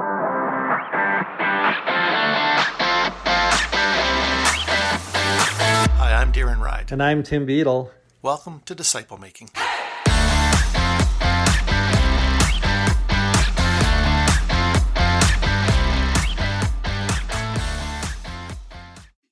I'm 6.21 6.33
Darren 6.33 6.59
Wright. 6.59 6.91
And 6.91 7.01
I'm 7.01 7.23
Tim 7.23 7.47
Beadle. 7.47 7.93
Welcome 8.21 8.63
to 8.65 8.75
Disciple 8.75 9.19
Making. 9.19 9.51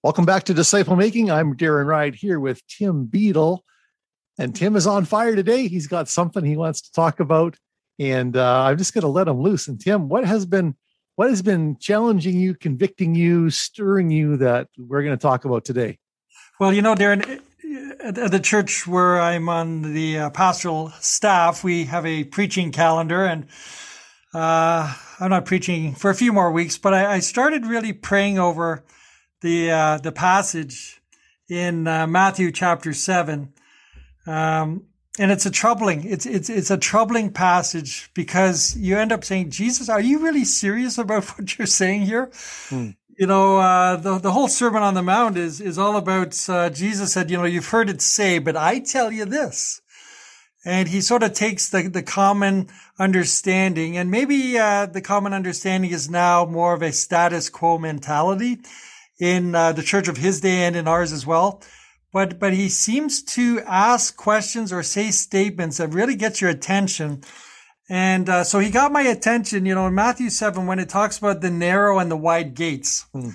Welcome 0.04 0.24
back 0.26 0.44
to 0.44 0.54
Disciple 0.54 0.94
Making. 0.94 1.28
I'm 1.32 1.56
Darren 1.56 1.86
Wright 1.86 2.14
here 2.14 2.38
with 2.38 2.64
Tim 2.68 3.06
Beadle. 3.06 3.64
And 4.38 4.54
Tim 4.54 4.76
is 4.76 4.86
on 4.86 5.06
fire 5.06 5.34
today. 5.34 5.66
He's 5.66 5.88
got 5.88 6.08
something 6.08 6.44
he 6.44 6.56
wants 6.56 6.82
to 6.82 6.92
talk 6.92 7.18
about. 7.18 7.56
And 7.98 8.36
uh, 8.36 8.62
I'm 8.62 8.78
just 8.78 8.94
going 8.94 9.02
to 9.02 9.08
let 9.08 9.24
them 9.24 9.40
loose. 9.40 9.68
And 9.68 9.80
Tim, 9.80 10.08
what 10.08 10.24
has 10.24 10.46
been 10.46 10.76
what 11.16 11.30
has 11.30 11.40
been 11.40 11.78
challenging 11.78 12.38
you, 12.38 12.54
convicting 12.54 13.14
you, 13.14 13.48
stirring 13.48 14.10
you 14.10 14.36
that 14.36 14.68
we're 14.76 15.02
going 15.02 15.16
to 15.16 15.22
talk 15.22 15.46
about 15.46 15.64
today? 15.64 15.98
Well, 16.60 16.74
you 16.74 16.82
know, 16.82 16.94
Darren, 16.94 17.40
at 18.00 18.30
the 18.30 18.40
church 18.40 18.86
where 18.86 19.20
I'm 19.20 19.48
on 19.48 19.94
the 19.94 20.18
uh, 20.18 20.30
pastoral 20.30 20.90
staff, 21.00 21.64
we 21.64 21.84
have 21.84 22.06
a 22.06 22.24
preaching 22.24 22.70
calendar, 22.70 23.24
and 23.24 23.46
uh, 24.34 24.94
I'm 25.18 25.30
not 25.30 25.46
preaching 25.46 25.94
for 25.94 26.10
a 26.10 26.14
few 26.14 26.32
more 26.32 26.52
weeks, 26.52 26.78
but 26.78 26.94
I, 26.94 27.14
I 27.14 27.18
started 27.20 27.66
really 27.66 27.92
praying 27.92 28.38
over 28.38 28.84
the 29.40 29.70
uh, 29.70 29.98
the 29.98 30.12
passage 30.12 31.00
in 31.48 31.86
uh, 31.86 32.06
Matthew 32.06 32.52
chapter 32.52 32.92
seven, 32.92 33.52
um, 34.26 34.84
and 35.18 35.32
it's 35.32 35.46
a 35.46 35.50
troubling 35.50 36.04
it's 36.04 36.26
it's 36.26 36.50
it's 36.50 36.70
a 36.70 36.76
troubling 36.76 37.32
passage 37.32 38.10
because 38.14 38.76
you 38.76 38.98
end 38.98 39.12
up 39.12 39.24
saying, 39.24 39.50
Jesus, 39.50 39.88
are 39.88 40.00
you 40.00 40.18
really 40.18 40.44
serious 40.44 40.98
about 40.98 41.24
what 41.38 41.58
you're 41.58 41.66
saying 41.66 42.02
here? 42.02 42.30
Hmm. 42.68 42.90
You 43.18 43.26
know, 43.26 43.58
uh, 43.58 43.96
the 43.96 44.18
the 44.18 44.32
whole 44.32 44.48
Sermon 44.48 44.82
on 44.82 44.94
the 44.94 45.02
Mount 45.02 45.38
is 45.38 45.60
is 45.60 45.78
all 45.78 45.96
about 45.96 46.36
uh, 46.48 46.70
Jesus 46.70 47.12
said, 47.12 47.30
you 47.30 47.38
know, 47.38 47.44
you've 47.44 47.68
heard 47.68 47.88
it 47.88 48.02
say, 48.02 48.38
but 48.38 48.56
I 48.56 48.78
tell 48.80 49.10
you 49.10 49.24
this. 49.24 49.80
And 50.66 50.88
he 50.88 51.00
sort 51.00 51.22
of 51.22 51.32
takes 51.32 51.68
the, 51.68 51.82
the 51.82 52.02
common 52.02 52.68
understanding, 52.98 53.96
and 53.96 54.10
maybe 54.10 54.58
uh, 54.58 54.86
the 54.86 55.00
common 55.00 55.32
understanding 55.32 55.92
is 55.92 56.10
now 56.10 56.44
more 56.44 56.74
of 56.74 56.82
a 56.82 56.92
status 56.92 57.48
quo 57.48 57.78
mentality 57.78 58.58
in 59.20 59.54
uh, 59.54 59.72
the 59.72 59.84
church 59.84 60.08
of 60.08 60.16
his 60.16 60.40
day 60.40 60.64
and 60.64 60.74
in 60.74 60.88
ours 60.88 61.12
as 61.12 61.24
well. 61.24 61.62
But, 62.16 62.38
but 62.38 62.54
he 62.54 62.70
seems 62.70 63.22
to 63.34 63.60
ask 63.66 64.16
questions 64.16 64.72
or 64.72 64.82
say 64.82 65.10
statements 65.10 65.76
that 65.76 65.92
really 65.92 66.16
get 66.16 66.40
your 66.40 66.48
attention. 66.48 67.22
And 67.90 68.26
uh, 68.30 68.42
so 68.42 68.58
he 68.58 68.70
got 68.70 68.90
my 68.90 69.02
attention, 69.02 69.66
you 69.66 69.74
know, 69.74 69.86
in 69.88 69.94
Matthew 69.94 70.30
7, 70.30 70.64
when 70.64 70.78
it 70.78 70.88
talks 70.88 71.18
about 71.18 71.42
the 71.42 71.50
narrow 71.50 71.98
and 71.98 72.10
the 72.10 72.16
wide 72.16 72.54
gates. 72.54 73.04
Mm. 73.14 73.34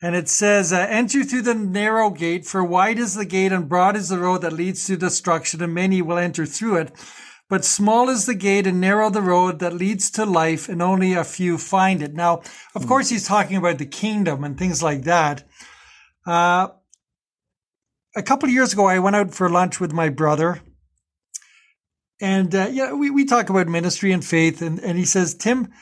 And 0.00 0.16
it 0.16 0.30
says, 0.30 0.72
uh, 0.72 0.86
enter 0.88 1.22
through 1.22 1.42
the 1.42 1.54
narrow 1.54 2.08
gate, 2.08 2.46
for 2.46 2.64
wide 2.64 2.98
is 2.98 3.14
the 3.14 3.26
gate 3.26 3.52
and 3.52 3.68
broad 3.68 3.94
is 3.94 4.08
the 4.08 4.18
road 4.18 4.40
that 4.40 4.54
leads 4.54 4.86
to 4.86 4.96
destruction, 4.96 5.62
and 5.62 5.74
many 5.74 6.00
will 6.00 6.16
enter 6.16 6.46
through 6.46 6.78
it. 6.78 6.92
But 7.50 7.66
small 7.66 8.08
is 8.08 8.24
the 8.24 8.34
gate 8.34 8.66
and 8.66 8.80
narrow 8.80 9.10
the 9.10 9.20
road 9.20 9.58
that 9.58 9.74
leads 9.74 10.10
to 10.12 10.24
life, 10.24 10.70
and 10.70 10.80
only 10.80 11.12
a 11.12 11.24
few 11.24 11.58
find 11.58 12.02
it. 12.02 12.14
Now, 12.14 12.38
of 12.74 12.84
mm. 12.84 12.88
course, 12.88 13.10
he's 13.10 13.28
talking 13.28 13.58
about 13.58 13.76
the 13.76 13.84
kingdom 13.84 14.44
and 14.44 14.56
things 14.56 14.82
like 14.82 15.02
that. 15.02 15.46
Uh, 16.24 16.68
a 18.16 18.22
couple 18.22 18.48
of 18.48 18.54
years 18.54 18.72
ago, 18.72 18.86
I 18.86 18.98
went 18.98 19.16
out 19.16 19.34
for 19.34 19.48
lunch 19.48 19.80
with 19.80 19.92
my 19.92 20.08
brother. 20.08 20.60
And 22.20 22.54
uh, 22.54 22.68
yeah, 22.70 22.92
we, 22.92 23.10
we 23.10 23.24
talk 23.24 23.48
about 23.48 23.68
ministry 23.68 24.12
and 24.12 24.24
faith. 24.24 24.60
And, 24.62 24.80
and 24.80 24.98
he 24.98 25.04
says, 25.04 25.34
Tim, 25.34 25.72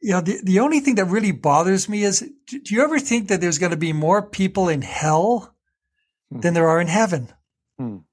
you 0.00 0.12
know, 0.12 0.20
the, 0.20 0.40
the 0.42 0.60
only 0.60 0.80
thing 0.80 0.96
that 0.96 1.06
really 1.06 1.32
bothers 1.32 1.88
me 1.88 2.04
is 2.04 2.20
do 2.46 2.74
you 2.74 2.82
ever 2.82 2.98
think 2.98 3.28
that 3.28 3.40
there's 3.40 3.58
going 3.58 3.70
to 3.70 3.76
be 3.76 3.92
more 3.92 4.22
people 4.22 4.68
in 4.68 4.82
hell 4.82 5.54
mm. 6.32 6.42
than 6.42 6.54
there 6.54 6.68
are 6.68 6.80
in 6.80 6.88
heaven? 6.88 7.28
Mm. 7.80 8.04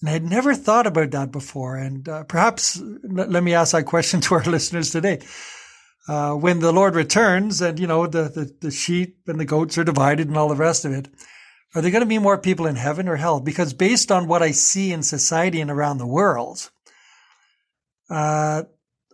And 0.00 0.08
I 0.08 0.12
had 0.12 0.24
never 0.24 0.54
thought 0.54 0.86
about 0.86 1.10
that 1.10 1.30
before. 1.30 1.76
And 1.76 2.08
uh, 2.08 2.24
perhaps 2.24 2.80
let, 3.02 3.30
let, 3.30 3.42
me 3.42 3.54
ask 3.54 3.72
that 3.72 3.84
question 3.84 4.20
to 4.22 4.34
our 4.34 4.44
listeners 4.44 4.90
today. 4.90 5.20
Uh, 6.08 6.32
when 6.32 6.60
the 6.60 6.72
Lord 6.72 6.94
returns 6.94 7.60
and, 7.60 7.78
you 7.78 7.86
know, 7.86 8.06
the, 8.06 8.22
the, 8.22 8.56
the, 8.60 8.70
sheep 8.70 9.18
and 9.26 9.38
the 9.38 9.44
goats 9.44 9.76
are 9.76 9.84
divided 9.84 10.28
and 10.28 10.36
all 10.36 10.48
the 10.48 10.56
rest 10.56 10.84
of 10.84 10.92
it, 10.92 11.08
are 11.74 11.82
there 11.82 11.90
going 11.90 12.02
to 12.02 12.06
be 12.06 12.18
more 12.18 12.38
people 12.38 12.66
in 12.66 12.76
heaven 12.76 13.08
or 13.08 13.16
hell? 13.16 13.40
Because 13.40 13.72
based 13.74 14.10
on 14.10 14.26
what 14.26 14.42
I 14.42 14.50
see 14.50 14.92
in 14.92 15.02
society 15.02 15.60
and 15.60 15.70
around 15.70 15.98
the 15.98 16.06
world, 16.06 16.70
uh, 18.08 18.64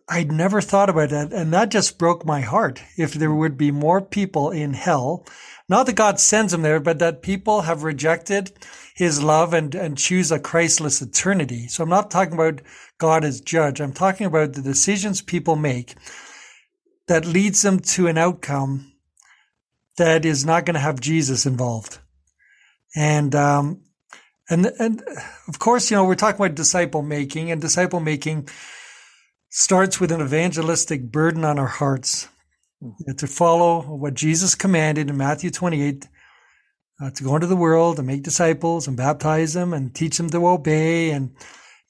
I'd 0.09 0.33
never 0.33 0.61
thought 0.61 0.89
about 0.89 1.11
that. 1.11 1.33
And 1.33 1.53
that 1.53 1.71
just 1.71 1.99
broke 1.99 2.25
my 2.25 2.41
heart. 2.41 2.83
If 2.97 3.13
there 3.13 3.33
would 3.33 3.59
be 3.59 3.71
more 3.71 4.01
people 4.01 4.51
in 4.51 4.73
hell, 4.73 5.27
not 5.69 5.87
that 5.87 5.97
God 5.97 6.21
sends 6.21 6.53
them 6.53 6.63
there, 6.63 6.81
but 6.81 7.01
that 7.01 7.23
people 7.23 7.63
have 7.63 7.83
rejected 7.83 8.53
his 8.95 9.23
love 9.23 9.53
and, 9.53 9.75
and 9.75 9.99
choose 9.99 10.31
a 10.31 10.39
Christless 10.39 11.03
eternity. 11.03 11.67
So 11.67 11.83
I'm 11.83 11.91
not 11.91 12.11
talking 12.11 12.35
about 12.35 12.63
God 12.99 13.25
as 13.25 13.41
judge. 13.41 13.81
I'm 13.81 13.93
talking 13.93 14.27
about 14.27 14.53
the 14.53 14.63
decisions 14.63 15.21
people 15.21 15.57
make 15.57 15.95
that 17.09 17.27
leads 17.27 17.63
them 17.63 17.81
to 17.81 18.07
an 18.07 18.17
outcome 18.17 18.93
that 19.97 20.25
is 20.25 20.47
not 20.47 20.65
going 20.65 20.75
to 20.75 20.81
have 20.81 21.01
Jesus 21.01 21.47
involved. 21.47 21.99
And, 22.97 23.35
um, 23.35 23.83
and, 24.49 24.67
and 24.79 25.03
of 25.47 25.59
course, 25.59 25.91
you 25.91 25.97
know, 25.97 26.05
we're 26.05 26.15
talking 26.15 26.41
about 26.45 26.57
disciple 26.57 27.03
making 27.03 27.51
and 27.51 27.61
disciple 27.61 28.01
making 28.01 28.49
starts 29.51 30.01
with 30.01 30.11
an 30.11 30.21
evangelistic 30.21 31.11
burden 31.13 31.45
on 31.45 31.59
our 31.59 31.67
hearts 31.67 32.29
to 33.17 33.27
follow 33.27 33.83
what 33.83 34.15
Jesus 34.15 34.55
commanded 34.55 35.09
in 35.09 35.17
Matthew 35.17 35.51
28 35.51 36.09
uh, 37.01 37.11
to 37.11 37.25
go 37.25 37.35
into 37.35 37.47
the 37.47 37.57
world 37.57 37.99
and 37.99 38.07
make 38.07 38.23
disciples 38.23 38.89
and 38.89 38.97
baptize 38.97 39.55
them 39.55 39.73
and 39.73 39.95
teach 39.95 40.17
them 40.17 40.31
to 40.31 40.47
obey. 40.47 41.11
And, 41.11 41.35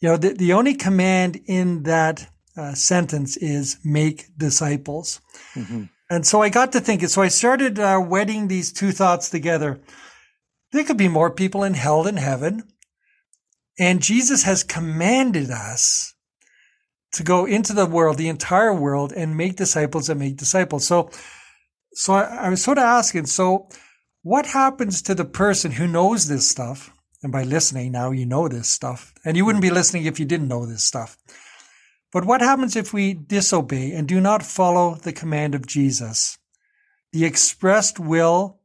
you 0.01 0.09
know, 0.09 0.17
the, 0.17 0.31
the 0.31 0.53
only 0.53 0.75
command 0.75 1.41
in 1.47 1.85
that 1.85 2.29
uh, 2.57 2.75
sentence 2.75 3.37
is 3.37 3.79
make 3.85 4.27
disciples. 4.37 5.21
Mm-hmm. 5.55 5.85
And 6.09 6.27
so 6.27 6.41
I 6.41 6.49
got 6.49 6.73
to 6.73 6.81
thinking, 6.81 7.09
so 7.09 7.23
I 7.23 7.29
started 7.29 7.79
uh, 7.79 8.01
wedding 8.05 8.49
these 8.49 8.73
two 8.73 8.93
thoughts 8.93 9.29
together. 9.29 9.81
There 10.77 10.85
could 10.85 10.99
be 10.99 11.09
more 11.09 11.31
people 11.31 11.65
in 11.65 11.73
hell 11.73 12.03
than 12.03 12.19
heaven. 12.19 12.65
And 13.79 14.03
Jesus 14.03 14.43
has 14.43 14.63
commanded 14.63 15.51
us 15.51 16.15
to 17.13 17.23
go 17.23 17.47
into 17.47 17.73
the 17.73 17.87
world, 17.87 18.19
the 18.19 18.29
entire 18.29 18.75
world, 18.75 19.11
and 19.11 19.39
make 19.39 19.57
disciples 19.57 20.11
and 20.11 20.21
make 20.21 20.37
disciples. 20.37 20.87
So, 20.87 21.11
so 21.93 22.13
I, 22.13 22.25
I 22.25 22.49
was 22.51 22.63
sort 22.63 22.77
of 22.77 22.85
asking, 22.85 23.25
so 23.25 23.71
what 24.23 24.45
happens 24.45 25.01
to 25.03 25.15
the 25.15 25.25
person 25.25 25.73
who 25.73 25.87
knows 25.87 26.29
this 26.29 26.47
stuff? 26.47 26.93
And 27.23 27.33
by 27.33 27.45
listening 27.45 27.93
now, 27.93 28.11
you 28.11 28.27
know 28.27 28.47
this 28.47 28.69
stuff. 28.69 29.15
And 29.25 29.35
you 29.35 29.47
wouldn't 29.47 29.63
be 29.63 29.71
listening 29.71 30.05
if 30.05 30.21
you 30.21 30.27
didn't 30.27 30.49
know 30.49 30.67
this 30.67 30.85
stuff. 30.85 31.17
But 32.13 32.27
what 32.27 32.43
happens 32.43 32.77
if 32.77 32.93
we 32.93 33.15
disobey 33.15 33.93
and 33.93 34.07
do 34.07 34.21
not 34.21 34.43
follow 34.43 34.97
the 34.97 35.15
command 35.15 35.55
of 35.55 35.67
Jesus? 35.67 36.37
The 37.15 37.25
expressed 37.25 37.99
will 37.99 38.61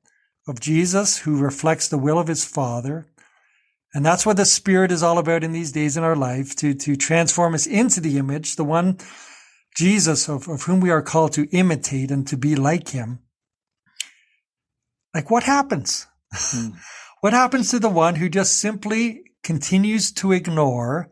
of 0.47 0.59
Jesus, 0.59 1.19
who 1.19 1.38
reflects 1.38 1.88
the 1.88 1.97
will 1.97 2.19
of 2.19 2.28
his 2.28 2.46
Father. 2.46 3.07
And 3.94 4.06
that's 4.06 4.25
what 4.25 4.38
the 4.38 4.46
Spirit 4.46 4.91
is 4.91 5.03
all 5.03 5.18
about 5.18 5.44
in 5.44 5.52
these 5.52 5.72
days 5.72 5.97
in 5.97 6.03
our 6.03 6.16
life, 6.16 6.56
to, 6.57 6.74
to 6.74 6.96
transform 6.96 7.53
us 7.53 7.68
into 7.68 8.00
the 8.00 8.18
image, 8.18 8.56
the 8.56 8.63
one 8.63 8.97
Jesus 9.75 10.28
of, 10.29 10.47
of 10.47 10.63
whom 10.63 10.79
we 10.79 10.90
are 10.90 11.02
called 11.02 11.34
to 11.34 11.50
imitate 11.52 12.12
and 12.12 12.28
to 12.28 12.38
be 12.38 12.56
like 12.56 12.90
him. 12.90 13.19
Like 15.13 15.29
what 15.29 15.44
happens? 15.44 16.07
Hmm. 16.34 16.69
what 17.22 17.34
happens 17.34 17.69
to 17.72 17.79
the 17.79 17.90
one 17.90 18.16
who 18.16 18.29
just 18.29 18.59
simply 18.59 19.23
continues 19.44 20.12
to 20.13 20.31
ignore 20.31 21.12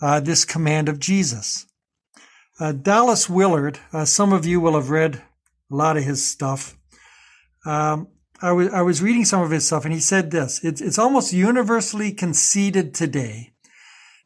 uh, 0.00 0.20
this 0.20 0.44
command 0.44 0.88
of 0.88 0.98
Jesus? 0.98 1.66
Uh, 2.60 2.72
Dallas 2.72 3.28
Willard, 3.28 3.78
uh, 3.92 4.04
some 4.04 4.32
of 4.32 4.44
you 4.44 4.60
will 4.60 4.74
have 4.74 4.90
read 4.90 5.16
a 5.70 5.74
lot 5.74 5.96
of 5.96 6.04
his 6.04 6.24
stuff. 6.24 6.76
Um, 7.64 8.08
I 8.42 8.52
was 8.52 8.72
I 8.72 8.82
was 8.82 9.00
reading 9.00 9.24
some 9.24 9.40
of 9.40 9.50
his 9.50 9.66
stuff, 9.66 9.84
and 9.84 9.94
he 9.94 10.00
said 10.00 10.30
this: 10.30 10.62
it's 10.64 10.80
it's 10.80 10.98
almost 10.98 11.32
universally 11.32 12.12
conceded 12.12 12.94
today 12.94 13.52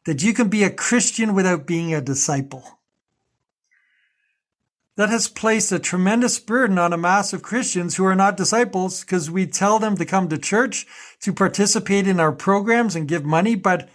that 0.05 0.23
you 0.23 0.33
can 0.33 0.49
be 0.49 0.63
a 0.63 0.69
Christian 0.69 1.33
without 1.33 1.67
being 1.67 1.93
a 1.93 2.01
disciple 2.01 2.77
that 4.97 5.09
has 5.09 5.27
placed 5.27 5.71
a 5.71 5.79
tremendous 5.79 6.39
burden 6.39 6.79
on 6.79 6.91
a 6.91 6.97
mass 6.97 7.31
of 7.31 7.43
Christians 7.43 7.95
who 7.95 8.05
are 8.05 8.15
not 8.15 8.35
disciples 8.35 9.01
because 9.01 9.29
we 9.29 9.45
tell 9.45 9.77
them 9.77 9.95
to 9.95 10.05
come 10.05 10.27
to 10.27 10.39
church 10.39 10.87
to 11.21 11.31
participate 11.31 12.07
in 12.07 12.19
our 12.19 12.31
programs 12.31 12.95
and 12.95 13.07
give 13.07 13.23
money, 13.23 13.53
but 13.53 13.87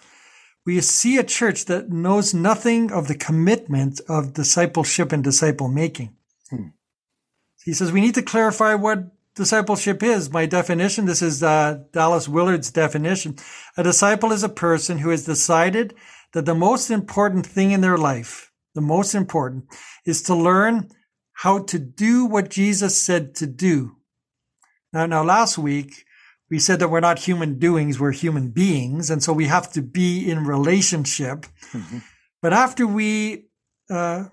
we 0.65 0.81
see 0.81 1.19
a 1.19 1.25
church 1.25 1.65
that 1.65 1.91
knows 1.91 2.33
nothing 2.33 2.93
of 2.93 3.09
the 3.09 3.17
commitment 3.17 4.01
of 4.09 4.33
discipleship 4.33 5.11
and 5.11 5.25
disciple 5.25 5.67
making. 5.67 6.15
Hmm. 6.49 6.69
He 7.65 7.73
says 7.73 7.91
we 7.91 8.01
need 8.01 8.15
to 8.15 8.23
clarify 8.23 8.75
what 8.77 9.11
discipleship 9.35 10.03
is. 10.03 10.31
My 10.31 10.47
definition, 10.47 11.07
this 11.07 11.23
is 11.23 11.43
uh, 11.43 11.81
Dallas 11.93 12.29
Willard's 12.29 12.71
definition. 12.71 13.37
A 13.77 13.83
disciple 13.83 14.33
is 14.33 14.43
a 14.43 14.49
person 14.49 14.99
who 14.99 15.11
has 15.11 15.25
decided 15.25 15.95
that 16.33 16.47
the 16.47 16.55
most 16.55 16.91
important 16.91 17.47
thing 17.47 17.73
in 17.73 17.81
their 17.81 17.99
life 17.99 18.53
the 18.75 18.81
most 18.81 19.15
important, 19.15 19.65
is 20.07 20.23
to 20.23 20.35
learn 20.35 20.89
how 21.35 21.61
to 21.65 21.79
do 21.79 22.25
what 22.25 22.51
Jesus 22.51 23.01
said 23.01 23.35
to 23.37 23.47
do. 23.47 23.97
Now, 24.93 25.07
now 25.07 25.23
last 25.23 25.59
week, 25.59 26.05
we 26.51 26.59
said 26.59 26.79
that 26.81 26.89
we're 26.89 27.01
not 27.01 27.21
human 27.21 27.59
doings, 27.59 27.99
we're 27.99 28.13
human 28.13 28.51
beings. 28.51 29.11
And 29.11 29.23
so 29.23 29.33
we 29.33 29.47
have 29.47 29.73
to 29.73 29.83
be 29.83 30.31
in 30.31 30.45
relationship. 30.45 31.47
Mm-hmm. 31.73 31.99
But 32.43 32.53
after 32.53 32.87
we 32.87 33.47
uh, 33.91 34.25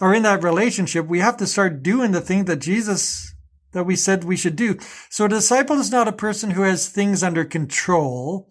are 0.00 0.14
in 0.14 0.22
that 0.22 0.44
relationship, 0.44 1.06
we 1.06 1.18
have 1.18 1.36
to 1.38 1.46
start 1.46 1.82
doing 1.82 2.12
the 2.12 2.20
thing 2.20 2.44
that 2.44 2.56
Jesus, 2.56 3.33
that 3.74 3.84
we 3.84 3.96
said 3.96 4.24
we 4.24 4.36
should 4.36 4.56
do. 4.56 4.78
So 5.10 5.26
a 5.26 5.28
disciple 5.28 5.78
is 5.78 5.90
not 5.90 6.08
a 6.08 6.12
person 6.12 6.52
who 6.52 6.62
has 6.62 6.88
things 6.88 7.22
under 7.22 7.44
control 7.44 8.48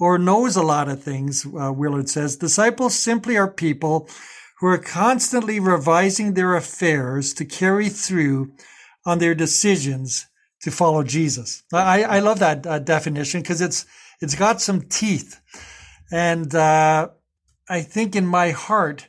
or 0.00 0.18
knows 0.18 0.56
a 0.56 0.62
lot 0.62 0.88
of 0.88 1.02
things, 1.02 1.44
uh, 1.46 1.72
Willard 1.72 2.08
says. 2.08 2.36
Disciples 2.36 2.98
simply 2.98 3.36
are 3.36 3.50
people 3.50 4.08
who 4.58 4.66
are 4.66 4.78
constantly 4.78 5.60
revising 5.60 6.34
their 6.34 6.54
affairs 6.54 7.34
to 7.34 7.44
carry 7.44 7.88
through 7.88 8.52
on 9.04 9.18
their 9.18 9.34
decisions 9.34 10.26
to 10.62 10.70
follow 10.70 11.02
Jesus. 11.02 11.62
I, 11.72 12.04
I 12.04 12.20
love 12.20 12.38
that 12.38 12.66
uh, 12.66 12.78
definition 12.78 13.40
because 13.42 13.60
it's 13.60 13.86
it's 14.20 14.34
got 14.34 14.60
some 14.60 14.82
teeth, 14.82 15.40
and 16.12 16.54
uh, 16.54 17.08
I 17.70 17.80
think 17.80 18.14
in 18.14 18.26
my 18.26 18.50
heart, 18.50 19.08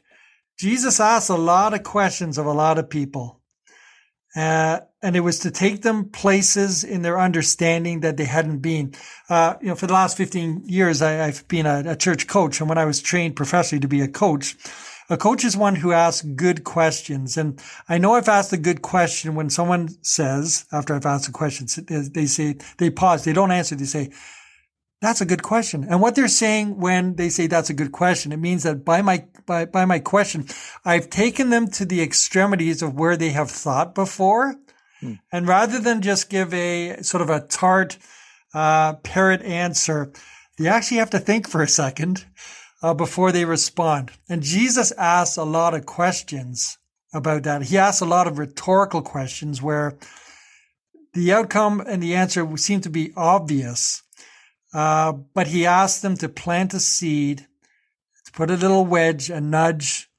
Jesus 0.58 1.02
asked 1.02 1.30
a 1.30 1.36
lot 1.36 1.74
of 1.74 1.84
questions 1.84 2.38
of 2.38 2.46
a 2.46 2.54
lot 2.54 2.78
of 2.78 2.90
people, 2.90 3.42
uh, 4.38 4.80
and 5.04 5.16
it 5.16 5.22
was 5.22 5.40
to 5.40 5.52
take 5.52 5.82
them 5.82 6.10
places 6.10 6.84
in 6.84 7.02
their 7.02 7.20
understanding 7.20 8.02
that 8.02 8.18
they 8.18 8.26
hadn't 8.26 8.60
been. 8.60 8.94
Uh, 9.30 9.56
you 9.62 9.68
know, 9.68 9.76
for 9.76 9.88
the 9.88 9.94
last 9.94 10.18
fifteen 10.18 10.62
years, 10.66 11.02
I, 11.02 11.12
have 11.12 11.48
been 11.48 11.66
a, 11.66 11.84
a 11.88 11.96
church 11.96 12.28
coach, 12.28 12.60
and 12.60 12.70
when 12.70 12.78
I 12.78 12.86
was 12.86 13.02
trained 13.02 13.36
professionally 13.36 13.82
to 13.82 13.88
be 13.88 14.02
a 14.02 14.08
coach. 14.08 14.56
A 15.10 15.18
coach 15.18 15.44
is 15.44 15.58
one 15.58 15.76
who 15.76 15.92
asks 15.92 16.26
good 16.26 16.64
questions. 16.64 17.36
And 17.36 17.62
I 17.90 17.98
know 17.98 18.14
I've 18.14 18.30
asked 18.30 18.54
a 18.54 18.58
good 18.58 18.82
question 18.82 19.36
when 19.36 19.50
someone 19.50 19.90
says, 20.02 20.66
after 20.72 20.96
I've 20.96 21.06
asked 21.06 21.28
a 21.28 21.34
question, 21.34 21.68
they 22.14 22.26
say, 22.28 22.56
they 22.78 22.90
pause, 22.90 23.26
they 23.26 23.34
don't 23.34 23.52
answer, 23.52 23.76
they 23.76 23.84
say, 23.84 24.12
that's 25.02 25.20
a 25.20 25.26
good 25.26 25.44
question. 25.44 25.84
And 25.84 26.00
what 26.00 26.16
they're 26.16 26.30
saying 26.30 26.78
when 26.80 27.16
they 27.16 27.28
say 27.28 27.48
that's 27.48 27.70
a 27.70 27.74
good 27.74 27.92
question, 27.92 28.32
it 28.32 28.38
means 28.38 28.64
that 28.64 28.86
by 28.86 29.02
my, 29.02 29.26
by, 29.46 29.66
by 29.66 29.84
my 29.84 30.00
question, 30.00 30.46
I've 30.86 31.10
taken 31.10 31.50
them 31.50 31.68
to 31.72 31.84
the 31.84 32.02
extremities 32.02 32.82
of 32.82 32.98
where 32.98 33.18
they 33.18 33.32
have 33.32 33.52
thought 33.52 33.94
before. 33.94 34.56
Hmm. 35.02 35.14
And 35.32 35.48
rather 35.48 35.80
than 35.80 36.02
just 36.02 36.30
give 36.30 36.54
a 36.54 37.02
sort 37.02 37.22
of 37.22 37.30
a 37.30 37.42
tart, 37.42 37.98
uh, 38.54 38.94
parrot 38.94 39.42
answer, 39.42 40.12
they 40.58 40.68
actually 40.68 40.98
have 40.98 41.10
to 41.10 41.20
think 41.20 41.50
for 41.50 41.62
a 41.62 41.68
second 41.68 42.26
uh, 42.82 42.94
before 42.94 43.32
they 43.32 43.46
respond. 43.46 44.12
And 44.30 44.44
Jesus 44.44 44.92
asks 44.94 45.38
a 45.38 45.44
lot 45.44 45.74
of 45.74 45.86
questions 45.86 46.78
about 47.14 47.44
that. 47.44 47.64
He 47.64 47.78
asks 47.78 48.02
a 48.02 48.06
lot 48.06 48.28
of 48.28 48.38
rhetorical 48.38 49.02
questions 49.02 49.62
where 49.62 49.98
the 51.14 51.34
outcome 51.34 51.82
and 51.86 52.02
the 52.02 52.16
answer 52.16 52.58
seem 52.58 52.82
to 52.82 52.90
be 52.90 53.12
obvious. 53.18 54.04
Uh, 54.74 55.14
but 55.34 55.48
he 55.48 55.66
asks 55.66 56.02
them 56.02 56.16
to 56.18 56.30
plant 56.30 56.74
a 56.74 56.80
seed, 56.80 57.48
to 58.26 58.32
put 58.32 58.50
a 58.50 58.56
little 58.56 58.86
wedge, 58.86 59.30
a 59.30 59.42
nudge 59.42 60.10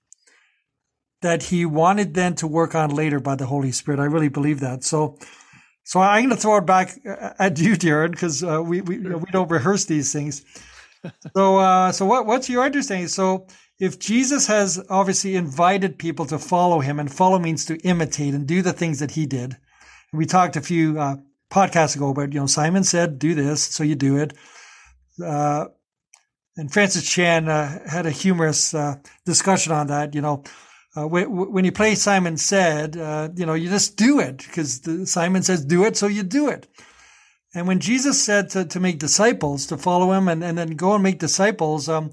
that 1.22 1.44
he 1.44 1.64
wanted 1.64 2.14
then 2.14 2.34
to 2.36 2.46
work 2.46 2.74
on 2.74 2.90
later 2.90 3.20
by 3.20 3.34
the 3.34 3.46
Holy 3.46 3.72
Spirit. 3.72 4.00
I 4.00 4.04
really 4.04 4.28
believe 4.28 4.60
that. 4.60 4.84
So, 4.84 5.19
so 5.84 6.00
I'm 6.00 6.24
going 6.24 6.36
to 6.36 6.40
throw 6.40 6.58
it 6.58 6.66
back 6.66 6.98
at 7.38 7.58
you, 7.58 7.72
Darren, 7.72 8.10
because 8.10 8.44
uh, 8.44 8.62
we 8.62 8.80
we, 8.80 8.98
we 8.98 9.30
don't 9.32 9.50
rehearse 9.50 9.86
these 9.86 10.12
things 10.12 10.44
so, 11.36 11.58
uh, 11.58 11.92
so 11.92 12.06
what, 12.06 12.26
what's 12.26 12.48
your 12.48 12.64
understanding? 12.64 13.08
So, 13.08 13.46
if 13.78 13.98
Jesus 13.98 14.46
has 14.46 14.82
obviously 14.88 15.34
invited 15.34 15.98
people 15.98 16.24
to 16.26 16.38
follow 16.38 16.80
him, 16.80 17.00
and 17.00 17.12
follow 17.12 17.38
means 17.38 17.64
to 17.64 17.76
imitate 17.78 18.34
and 18.34 18.46
do 18.46 18.62
the 18.62 18.72
things 18.72 19.00
that 19.00 19.12
he 19.12 19.26
did. 19.26 19.56
And 20.12 20.19
we 20.19 20.26
talked 20.26 20.56
a 20.56 20.60
few 20.60 21.00
uh, 21.00 21.16
podcasts 21.50 21.96
ago 21.96 22.10
about, 22.10 22.32
you 22.32 22.38
know, 22.38 22.46
Simon 22.46 22.84
said, 22.84 23.19
do 23.19 23.34
this, 23.34 23.62
so 23.62 23.82
you 23.82 23.96
do 23.96 24.19
it. 24.19 24.34
Uh, 25.22 25.66
and 26.56 26.72
Francis 26.72 27.08
Chan 27.10 27.48
uh, 27.48 27.88
had 27.88 28.06
a 28.06 28.10
humorous 28.10 28.72
uh, 28.72 28.96
discussion 29.26 29.72
on 29.72 29.88
that. 29.88 30.14
You 30.14 30.20
know, 30.20 30.44
uh, 30.96 31.06
when, 31.06 31.52
when, 31.52 31.64
you 31.64 31.72
play 31.72 31.94
Simon 31.94 32.36
said, 32.36 32.96
uh, 32.96 33.30
you 33.34 33.46
know, 33.46 33.54
you 33.54 33.70
just 33.70 33.96
do 33.96 34.20
it 34.20 34.38
because 34.38 34.82
Simon 35.10 35.42
says 35.42 35.64
do 35.64 35.84
it, 35.84 35.96
so 35.96 36.06
you 36.06 36.22
do 36.22 36.48
it. 36.48 36.68
And 37.54 37.66
when 37.66 37.80
Jesus 37.80 38.22
said 38.22 38.50
to, 38.50 38.64
to 38.66 38.80
make 38.80 38.98
disciples, 38.98 39.66
to 39.66 39.76
follow 39.76 40.12
him 40.12 40.28
and, 40.28 40.44
and 40.44 40.56
then 40.56 40.70
go 40.76 40.94
and 40.94 41.02
make 41.02 41.18
disciples, 41.18 41.88
um, 41.88 42.12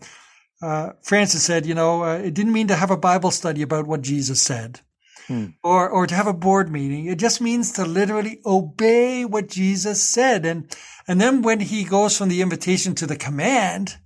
uh, 0.62 0.92
Francis 1.02 1.44
said, 1.44 1.66
you 1.66 1.74
know, 1.74 2.04
uh, 2.04 2.18
it 2.18 2.34
didn't 2.34 2.54
mean 2.54 2.68
to 2.68 2.76
have 2.76 2.92
a 2.92 2.98
Bible 2.98 3.32
study 3.32 3.62
about 3.62 3.88
what 3.88 4.02
Jesus 4.02 4.42
said 4.42 4.82
hmm. 5.28 5.48
or, 5.64 5.90
or 5.90 6.08
to 6.08 6.16
have 6.16 6.28
a 6.28 6.34
board 6.34 6.70
meeting. 6.70 7.06
It 7.06 7.20
just 7.20 7.40
means 7.40 7.74
to 7.74 7.86
literally 7.86 8.42
obey 8.46 9.24
what 9.24 9.50
Jesus 9.50 10.02
said. 10.02 10.46
And, 10.46 10.76
and 11.08 11.20
then 11.20 11.42
when 11.42 11.62
he 11.62 11.84
goes 11.86 12.18
from 12.18 12.30
the 12.30 12.42
invitation 12.42 12.96
to 12.96 13.08
the 13.08 13.16
command, 13.16 13.98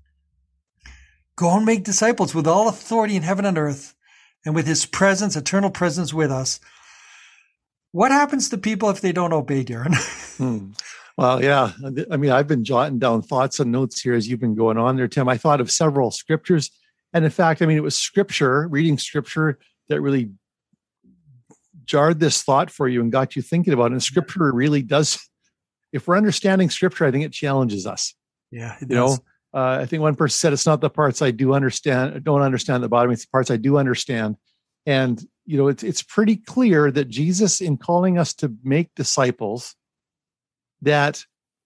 go 1.36 1.56
and 1.58 1.66
make 1.66 1.84
disciples 1.84 2.36
with 2.36 2.48
all 2.48 2.68
authority 2.68 3.16
in 3.16 3.24
heaven 3.24 3.46
and 3.46 3.58
earth 3.58 3.96
and 4.46 4.56
with 4.56 4.68
his 4.68 4.86
presence, 4.86 5.36
eternal 5.36 5.70
presence 5.70 6.14
with 6.14 6.32
us. 6.32 6.60
What 7.92 8.12
happens 8.12 8.50
to 8.50 8.58
people 8.58 8.90
if 8.90 9.02
they 9.02 9.12
don't 9.12 9.34
obey, 9.34 9.64
Darren? 9.64 9.96
hmm. 10.38 10.72
Well, 11.18 11.44
yeah. 11.44 11.72
I 12.10 12.18
mean, 12.18 12.32
I've 12.32 12.48
been 12.48 12.64
jotting 12.64 12.98
down 12.98 13.22
thoughts 13.22 13.60
and 13.60 13.72
notes 13.72 14.02
here 14.02 14.16
as 14.16 14.28
you've 14.28 14.40
been 14.40 14.56
going 14.56 14.78
on 14.78 14.96
there, 14.96 15.08
Tim. 15.08 15.30
I 15.30 15.38
thought 15.38 15.62
of 15.62 15.70
several 15.70 16.10
scriptures. 16.10 16.72
And 17.14 17.24
in 17.24 17.30
fact, 17.30 17.62
I 17.62 17.68
mean, 17.68 17.78
it 17.78 17.84
was 17.84 17.96
scripture, 17.96 18.68
reading 18.68 18.98
scripture 18.98 19.60
that 19.90 20.02
really 20.02 20.32
jarred 21.86 22.20
this 22.20 22.42
thought 22.42 22.72
for 22.72 22.88
you 22.88 23.02
and 23.02 23.12
got 23.12 23.36
you 23.36 23.44
thinking 23.44 23.74
about 23.74 23.92
it. 23.92 23.94
And 23.94 24.04
scripture 24.04 24.52
really 24.52 24.82
does, 24.82 25.20
if 25.92 26.08
we're 26.08 26.18
understanding 26.18 26.72
scripture, 26.72 27.06
I 27.06 27.12
think 27.12 27.26
it 27.26 27.32
challenges 27.32 27.86
us. 27.86 28.16
Yeah. 28.50 28.76
you 28.82 28.88
does. 28.88 28.96
know, 28.96 29.24
uh, 29.54 29.80
I 29.82 29.86
think 29.86 30.02
one 30.02 30.16
person 30.16 30.38
said 30.38 30.54
it's 30.54 30.66
not 30.66 30.82
the 30.82 30.90
parts 30.90 31.22
I 31.22 31.32
do 31.32 31.54
understand, 31.54 32.24
don't 32.24 32.42
understand 32.42 32.84
the 32.84 32.90
bottom, 32.90 33.12
it's 33.12 33.26
the 33.26 33.32
parts 33.32 33.52
I 33.52 33.58
do 33.58 33.78
understand. 33.78 34.38
And, 34.86 35.24
you 35.46 35.58
know, 35.58 35.68
it's, 35.68 35.84
it's 35.84 36.02
pretty 36.02 36.38
clear 36.38 36.92
that 36.92 37.10
Jesus, 37.10 37.62
in 37.62 37.78
calling 37.78 38.18
us 38.18 38.34
to 38.36 38.54
make 38.64 38.94
disciples, 38.96 39.76
that 40.84 41.26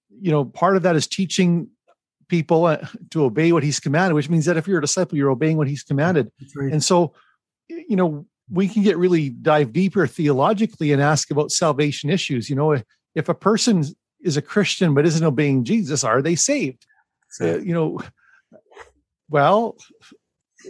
you 0.10 0.32
know 0.32 0.46
part 0.46 0.78
of 0.78 0.84
that 0.84 0.96
is 0.96 1.08
teaching 1.08 1.68
people 2.30 2.66
uh, 2.66 2.78
to 3.12 3.24
obey 3.24 3.52
what 3.52 3.64
he's 3.64 3.80
commanded 3.80 4.14
which 4.16 4.30
means 4.30 4.46
that 4.46 4.58
if 4.58 4.68
you're 4.68 4.80
a 4.80 4.82
disciple 4.82 5.18
you're 5.18 5.30
obeying 5.30 5.58
what 5.58 5.68
he's 5.68 5.84
commanded 5.84 6.32
right. 6.56 6.72
and 6.72 6.84
so 6.84 7.14
you 7.70 7.96
know 7.96 8.26
we 8.50 8.68
can 8.68 8.82
get 8.84 8.98
really 8.98 9.30
dive 9.30 9.74
deeper 9.74 10.08
theologically 10.08 10.92
and 10.92 11.02
ask 11.02 11.30
about 11.32 11.52
salvation 11.52 12.10
issues 12.10 12.50
you 12.50 12.56
know 12.56 12.72
if, 12.72 12.84
if 13.16 13.30
a 13.30 13.34
person 13.34 13.84
is 14.22 14.38
a 14.38 14.42
christian 14.42 14.94
but 14.94 15.06
isn't 15.06 15.26
obeying 15.26 15.64
jesus 15.64 16.04
are 16.04 16.22
they 16.22 16.36
saved 16.36 16.86
you 17.40 17.74
know 17.74 18.00
well 19.30 19.76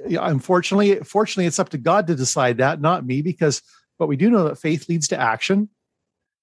unfortunately 0.05 0.95
fortunately 1.01 1.45
it's 1.45 1.59
up 1.59 1.69
to 1.69 1.77
god 1.77 2.07
to 2.07 2.15
decide 2.15 2.57
that 2.57 2.81
not 2.81 3.05
me 3.05 3.21
because 3.21 3.61
but 3.99 4.07
we 4.07 4.15
do 4.15 4.29
know 4.29 4.43
that 4.43 4.59
faith 4.59 4.89
leads 4.89 5.07
to 5.07 5.19
action 5.19 5.69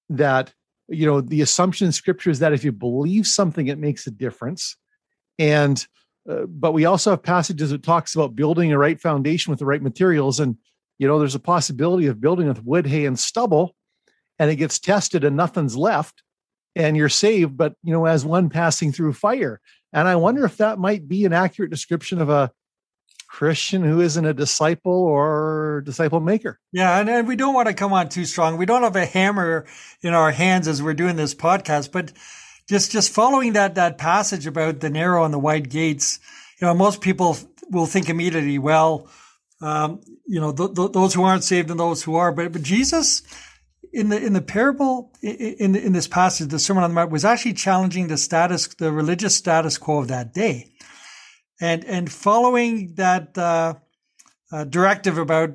that 0.09 0.53
you 0.87 1.05
know 1.05 1.21
the 1.21 1.41
assumption 1.41 1.87
in 1.87 1.91
scripture 1.91 2.29
is 2.29 2.39
that 2.39 2.53
if 2.53 2.63
you 2.63 2.71
believe 2.71 3.25
something 3.25 3.67
it 3.67 3.79
makes 3.79 4.07
a 4.07 4.11
difference. 4.11 4.77
And 5.37 5.85
uh, 6.29 6.45
but 6.47 6.71
we 6.71 6.85
also 6.85 7.11
have 7.11 7.23
passages 7.23 7.69
that 7.69 7.83
talks 7.83 8.15
about 8.15 8.35
building 8.35 8.71
a 8.71 8.77
right 8.77 8.99
foundation 8.99 9.51
with 9.51 9.59
the 9.59 9.65
right 9.65 9.81
materials. 9.81 10.39
And 10.39 10.57
you 10.99 11.07
know 11.07 11.19
there's 11.19 11.35
a 11.35 11.39
possibility 11.39 12.07
of 12.07 12.21
building 12.21 12.47
with 12.47 12.63
wood 12.63 12.87
hay 12.87 13.05
and 13.05 13.17
stubble 13.17 13.75
and 14.39 14.51
it 14.51 14.55
gets 14.57 14.79
tested 14.79 15.23
and 15.23 15.35
nothing's 15.35 15.75
left 15.75 16.23
and 16.75 16.95
you're 16.95 17.09
saved. 17.09 17.57
But 17.57 17.73
you 17.83 17.91
know 17.91 18.05
as 18.05 18.25
one 18.25 18.49
passing 18.49 18.91
through 18.91 19.13
fire 19.13 19.59
and 19.95 20.07
i 20.07 20.15
wonder 20.15 20.45
if 20.45 20.57
that 20.57 20.77
might 20.77 21.07
be 21.07 21.25
an 21.25 21.33
accurate 21.33 21.71
description 21.71 22.21
of 22.21 22.29
a 22.29 22.51
Christian 23.35 23.83
who 23.83 23.99
isn't 23.99 24.25
a 24.25 24.33
disciple 24.33 24.93
or 24.93 25.83
disciple 25.85 26.21
maker. 26.21 26.57
Yeah, 26.71 26.97
and, 26.97 27.09
and 27.09 27.27
we 27.27 27.35
don't 27.35 27.53
want 27.53 27.67
to 27.67 27.73
come 27.73 27.91
on 27.91 28.07
too 28.07 28.23
strong. 28.23 28.55
We 28.55 28.65
don't 28.65 28.83
have 28.83 28.95
a 28.95 29.05
hammer 29.05 29.65
in 30.01 30.13
our 30.13 30.31
hands 30.31 30.69
as 30.69 30.81
we're 30.81 30.93
doing 30.93 31.17
this 31.17 31.35
podcast, 31.35 31.91
but 31.91 32.13
just 32.69 32.93
just 32.93 33.11
following 33.11 33.51
that 33.53 33.75
that 33.75 33.97
passage 33.97 34.47
about 34.47 34.79
the 34.79 34.89
narrow 34.89 35.25
and 35.25 35.33
the 35.33 35.39
wide 35.39 35.69
gates, 35.69 36.19
you 36.61 36.67
know, 36.67 36.73
most 36.73 37.01
people 37.01 37.37
will 37.69 37.85
think 37.85 38.09
immediately, 38.09 38.57
well, 38.57 39.09
um, 39.61 39.99
you 40.25 40.39
know, 40.39 40.53
th- 40.53 40.73
th- 40.73 40.93
those 40.93 41.13
who 41.13 41.23
aren't 41.23 41.43
saved 41.43 41.69
and 41.69 41.79
those 41.79 42.03
who 42.03 42.15
are, 42.15 42.31
but 42.31 42.53
but 42.53 42.61
Jesus 42.63 43.21
in 43.95 44.09
the 44.09 44.23
in 44.23 44.33
the 44.33 44.41
parable 44.41 45.11
in 45.21 45.75
in 45.75 45.93
this 45.93 46.07
passage, 46.07 46.49
the 46.49 46.59
Sermon 46.59 46.83
on 46.83 46.91
the 46.91 46.93
Mount 46.95 47.11
was 47.11 47.25
actually 47.25 47.53
challenging 47.53 48.07
the 48.07 48.17
status, 48.17 48.67
the 48.67 48.91
religious 48.91 49.35
status 49.35 49.77
quo 49.77 49.99
of 49.99 50.07
that 50.09 50.33
day 50.33 50.71
and 51.59 51.85
and 51.85 52.11
following 52.11 52.93
that 52.95 53.37
uh, 53.37 53.75
uh, 54.51 54.63
directive 54.65 55.17
about 55.17 55.53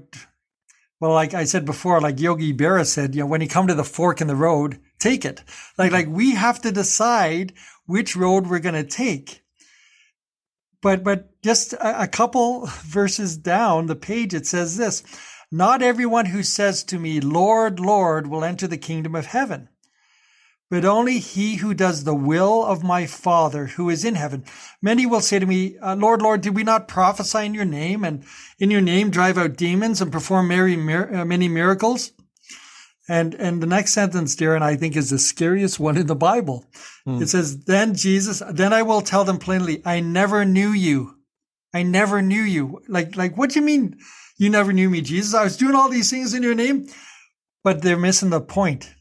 well, 1.00 1.12
like 1.12 1.32
I 1.32 1.44
said 1.44 1.64
before, 1.64 1.98
like 2.02 2.20
Yogi 2.20 2.52
Berra 2.52 2.84
said, 2.84 3.14
you 3.14 3.22
know, 3.22 3.26
when 3.26 3.40
you 3.40 3.48
come 3.48 3.66
to 3.68 3.74
the 3.74 3.84
fork 3.84 4.20
in 4.20 4.26
the 4.26 4.36
road, 4.36 4.78
take 4.98 5.24
it. 5.24 5.42
Like 5.78 5.92
like 5.92 6.08
we 6.08 6.34
have 6.34 6.60
to 6.62 6.72
decide 6.72 7.54
which 7.86 8.16
road 8.16 8.46
we're 8.46 8.58
going 8.58 8.74
to 8.74 8.84
take. 8.84 9.42
but 10.82 11.02
but 11.04 11.42
just 11.42 11.72
a, 11.74 12.02
a 12.02 12.08
couple 12.08 12.66
verses 12.82 13.36
down 13.36 13.86
the 13.86 13.96
page, 13.96 14.34
it 14.34 14.46
says 14.46 14.76
this: 14.76 15.02
Not 15.50 15.82
everyone 15.82 16.26
who 16.26 16.42
says 16.42 16.84
to 16.84 16.98
me, 16.98 17.20
"Lord, 17.20 17.80
Lord," 17.80 18.26
will 18.26 18.44
enter 18.44 18.66
the 18.66 18.78
kingdom 18.78 19.14
of 19.14 19.26
heaven 19.26 19.68
but 20.70 20.84
only 20.84 21.18
he 21.18 21.56
who 21.56 21.74
does 21.74 22.04
the 22.04 22.14
will 22.14 22.64
of 22.64 22.84
my 22.84 23.04
Father 23.04 23.66
who 23.66 23.90
is 23.90 24.04
in 24.04 24.14
heaven. 24.14 24.44
Many 24.80 25.04
will 25.04 25.20
say 25.20 25.40
to 25.40 25.46
me, 25.46 25.76
uh, 25.78 25.96
Lord, 25.96 26.22
Lord, 26.22 26.40
did 26.40 26.54
we 26.54 26.62
not 26.62 26.86
prophesy 26.86 27.44
in 27.44 27.54
your 27.54 27.64
name 27.64 28.04
and 28.04 28.24
in 28.58 28.70
your 28.70 28.80
name 28.80 29.10
drive 29.10 29.36
out 29.36 29.56
demons 29.56 30.00
and 30.00 30.12
perform 30.12 30.48
many, 30.48 30.76
uh, 30.94 31.24
many 31.24 31.48
miracles? 31.48 32.12
And, 33.08 33.34
and 33.34 33.60
the 33.60 33.66
next 33.66 33.92
sentence, 33.92 34.36
Darren, 34.36 34.62
I 34.62 34.76
think 34.76 34.96
is 34.96 35.10
the 35.10 35.18
scariest 35.18 35.80
one 35.80 35.96
in 35.96 36.06
the 36.06 36.14
Bible. 36.14 36.64
Hmm. 37.04 37.20
It 37.20 37.28
says, 37.28 37.64
then 37.64 37.96
Jesus, 37.96 38.40
then 38.48 38.72
I 38.72 38.82
will 38.82 39.00
tell 39.00 39.24
them 39.24 39.38
plainly, 39.38 39.82
I 39.84 39.98
never 39.98 40.44
knew 40.44 40.70
you. 40.70 41.16
I 41.74 41.82
never 41.82 42.22
knew 42.22 42.42
you. 42.42 42.82
Like, 42.86 43.16
like, 43.16 43.36
what 43.36 43.50
do 43.50 43.58
you 43.58 43.66
mean 43.66 43.98
you 44.40 44.50
never 44.50 44.72
knew 44.72 44.90
me, 44.90 45.00
Jesus? 45.00 45.34
I 45.34 45.44
was 45.44 45.56
doing 45.56 45.74
all 45.74 45.88
these 45.88 46.10
things 46.10 46.34
in 46.34 46.42
your 46.42 46.54
name, 46.54 46.88
but 47.62 47.82
they're 47.82 47.96
missing 47.96 48.30
the 48.30 48.40
point 48.40 48.94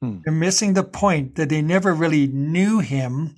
Hmm. 0.00 0.18
They're 0.24 0.34
missing 0.34 0.74
the 0.74 0.84
point 0.84 1.36
that 1.36 1.48
they 1.48 1.62
never 1.62 1.94
really 1.94 2.26
knew 2.26 2.80
him. 2.80 3.34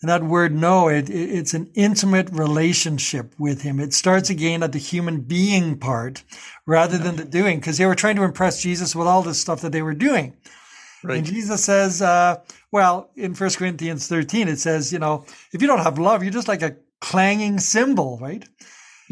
And 0.00 0.08
that 0.08 0.24
word 0.24 0.52
know, 0.52 0.88
it, 0.88 1.08
it, 1.08 1.30
it's 1.30 1.54
an 1.54 1.70
intimate 1.74 2.28
relationship 2.32 3.34
with 3.38 3.62
him. 3.62 3.78
It 3.78 3.94
starts 3.94 4.30
again 4.30 4.62
at 4.62 4.72
the 4.72 4.78
human 4.78 5.20
being 5.20 5.78
part 5.78 6.24
rather 6.66 6.98
than 6.98 7.16
the 7.16 7.24
doing, 7.24 7.60
because 7.60 7.78
they 7.78 7.86
were 7.86 7.94
trying 7.94 8.16
to 8.16 8.24
impress 8.24 8.62
Jesus 8.62 8.96
with 8.96 9.06
all 9.06 9.22
this 9.22 9.40
stuff 9.40 9.60
that 9.60 9.72
they 9.72 9.82
were 9.82 9.94
doing. 9.94 10.34
Right. 11.04 11.18
And 11.18 11.26
Jesus 11.26 11.64
says, 11.64 12.00
uh, 12.00 12.40
well, 12.72 13.10
in 13.16 13.34
1 13.34 13.50
Corinthians 13.50 14.08
13, 14.08 14.48
it 14.48 14.58
says, 14.58 14.92
you 14.92 14.98
know, 14.98 15.24
if 15.52 15.60
you 15.60 15.68
don't 15.68 15.80
have 15.80 15.98
love, 15.98 16.22
you're 16.22 16.32
just 16.32 16.48
like 16.48 16.62
a 16.62 16.76
clanging 17.00 17.60
cymbal, 17.60 18.18
right? 18.20 18.44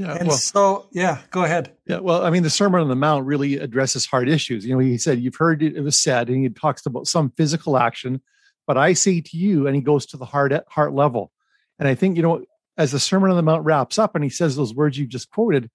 Yeah. 0.00 0.14
And 0.14 0.28
well, 0.28 0.36
so, 0.38 0.88
yeah, 0.92 1.18
go 1.30 1.44
ahead. 1.44 1.76
Yeah. 1.86 1.98
Well, 1.98 2.24
I 2.24 2.30
mean, 2.30 2.42
the 2.42 2.48
Sermon 2.48 2.80
on 2.80 2.88
the 2.88 2.96
Mount 2.96 3.26
really 3.26 3.58
addresses 3.58 4.06
hard 4.06 4.30
issues. 4.30 4.64
You 4.64 4.72
know, 4.72 4.78
he 4.78 4.96
said, 4.96 5.20
You've 5.20 5.36
heard 5.36 5.62
it, 5.62 5.76
it 5.76 5.82
was 5.82 5.98
said, 5.98 6.30
and 6.30 6.42
he 6.42 6.48
talks 6.48 6.86
about 6.86 7.06
some 7.06 7.28
physical 7.36 7.76
action, 7.76 8.22
but 8.66 8.78
I 8.78 8.94
say 8.94 9.20
to 9.20 9.36
you, 9.36 9.66
and 9.66 9.76
he 9.76 9.82
goes 9.82 10.06
to 10.06 10.16
the 10.16 10.24
heart, 10.24 10.54
heart 10.68 10.94
level. 10.94 11.32
And 11.78 11.86
I 11.86 11.94
think, 11.94 12.16
you 12.16 12.22
know, 12.22 12.42
as 12.78 12.92
the 12.92 12.98
Sermon 12.98 13.28
on 13.28 13.36
the 13.36 13.42
Mount 13.42 13.62
wraps 13.66 13.98
up 13.98 14.14
and 14.14 14.24
he 14.24 14.30
says 14.30 14.56
those 14.56 14.72
words 14.72 14.96
you 14.96 15.06
just 15.06 15.30
quoted, 15.30 15.70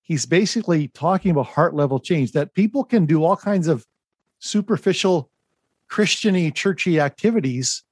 he's 0.00 0.24
basically 0.24 0.88
talking 0.88 1.30
about 1.30 1.48
heart 1.48 1.74
level 1.74 2.00
change 2.00 2.32
that 2.32 2.54
people 2.54 2.82
can 2.82 3.04
do 3.04 3.24
all 3.24 3.36
kinds 3.36 3.68
of 3.68 3.84
superficial 4.38 5.30
Christiany, 5.90 6.54
churchy 6.54 6.98
activities 6.98 7.82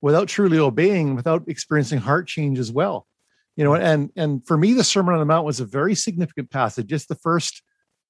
without 0.00 0.28
truly 0.28 0.58
obeying, 0.58 1.16
without 1.16 1.42
experiencing 1.48 1.98
heart 1.98 2.28
change 2.28 2.60
as 2.60 2.70
well 2.70 3.08
you 3.56 3.64
know 3.64 3.74
and 3.74 4.10
and 4.16 4.46
for 4.46 4.56
me 4.56 4.72
the 4.72 4.84
sermon 4.84 5.14
on 5.14 5.20
the 5.20 5.26
mount 5.26 5.46
was 5.46 5.60
a 5.60 5.64
very 5.64 5.94
significant 5.94 6.50
passage 6.50 6.86
just 6.86 7.08
the 7.08 7.14
first 7.14 7.62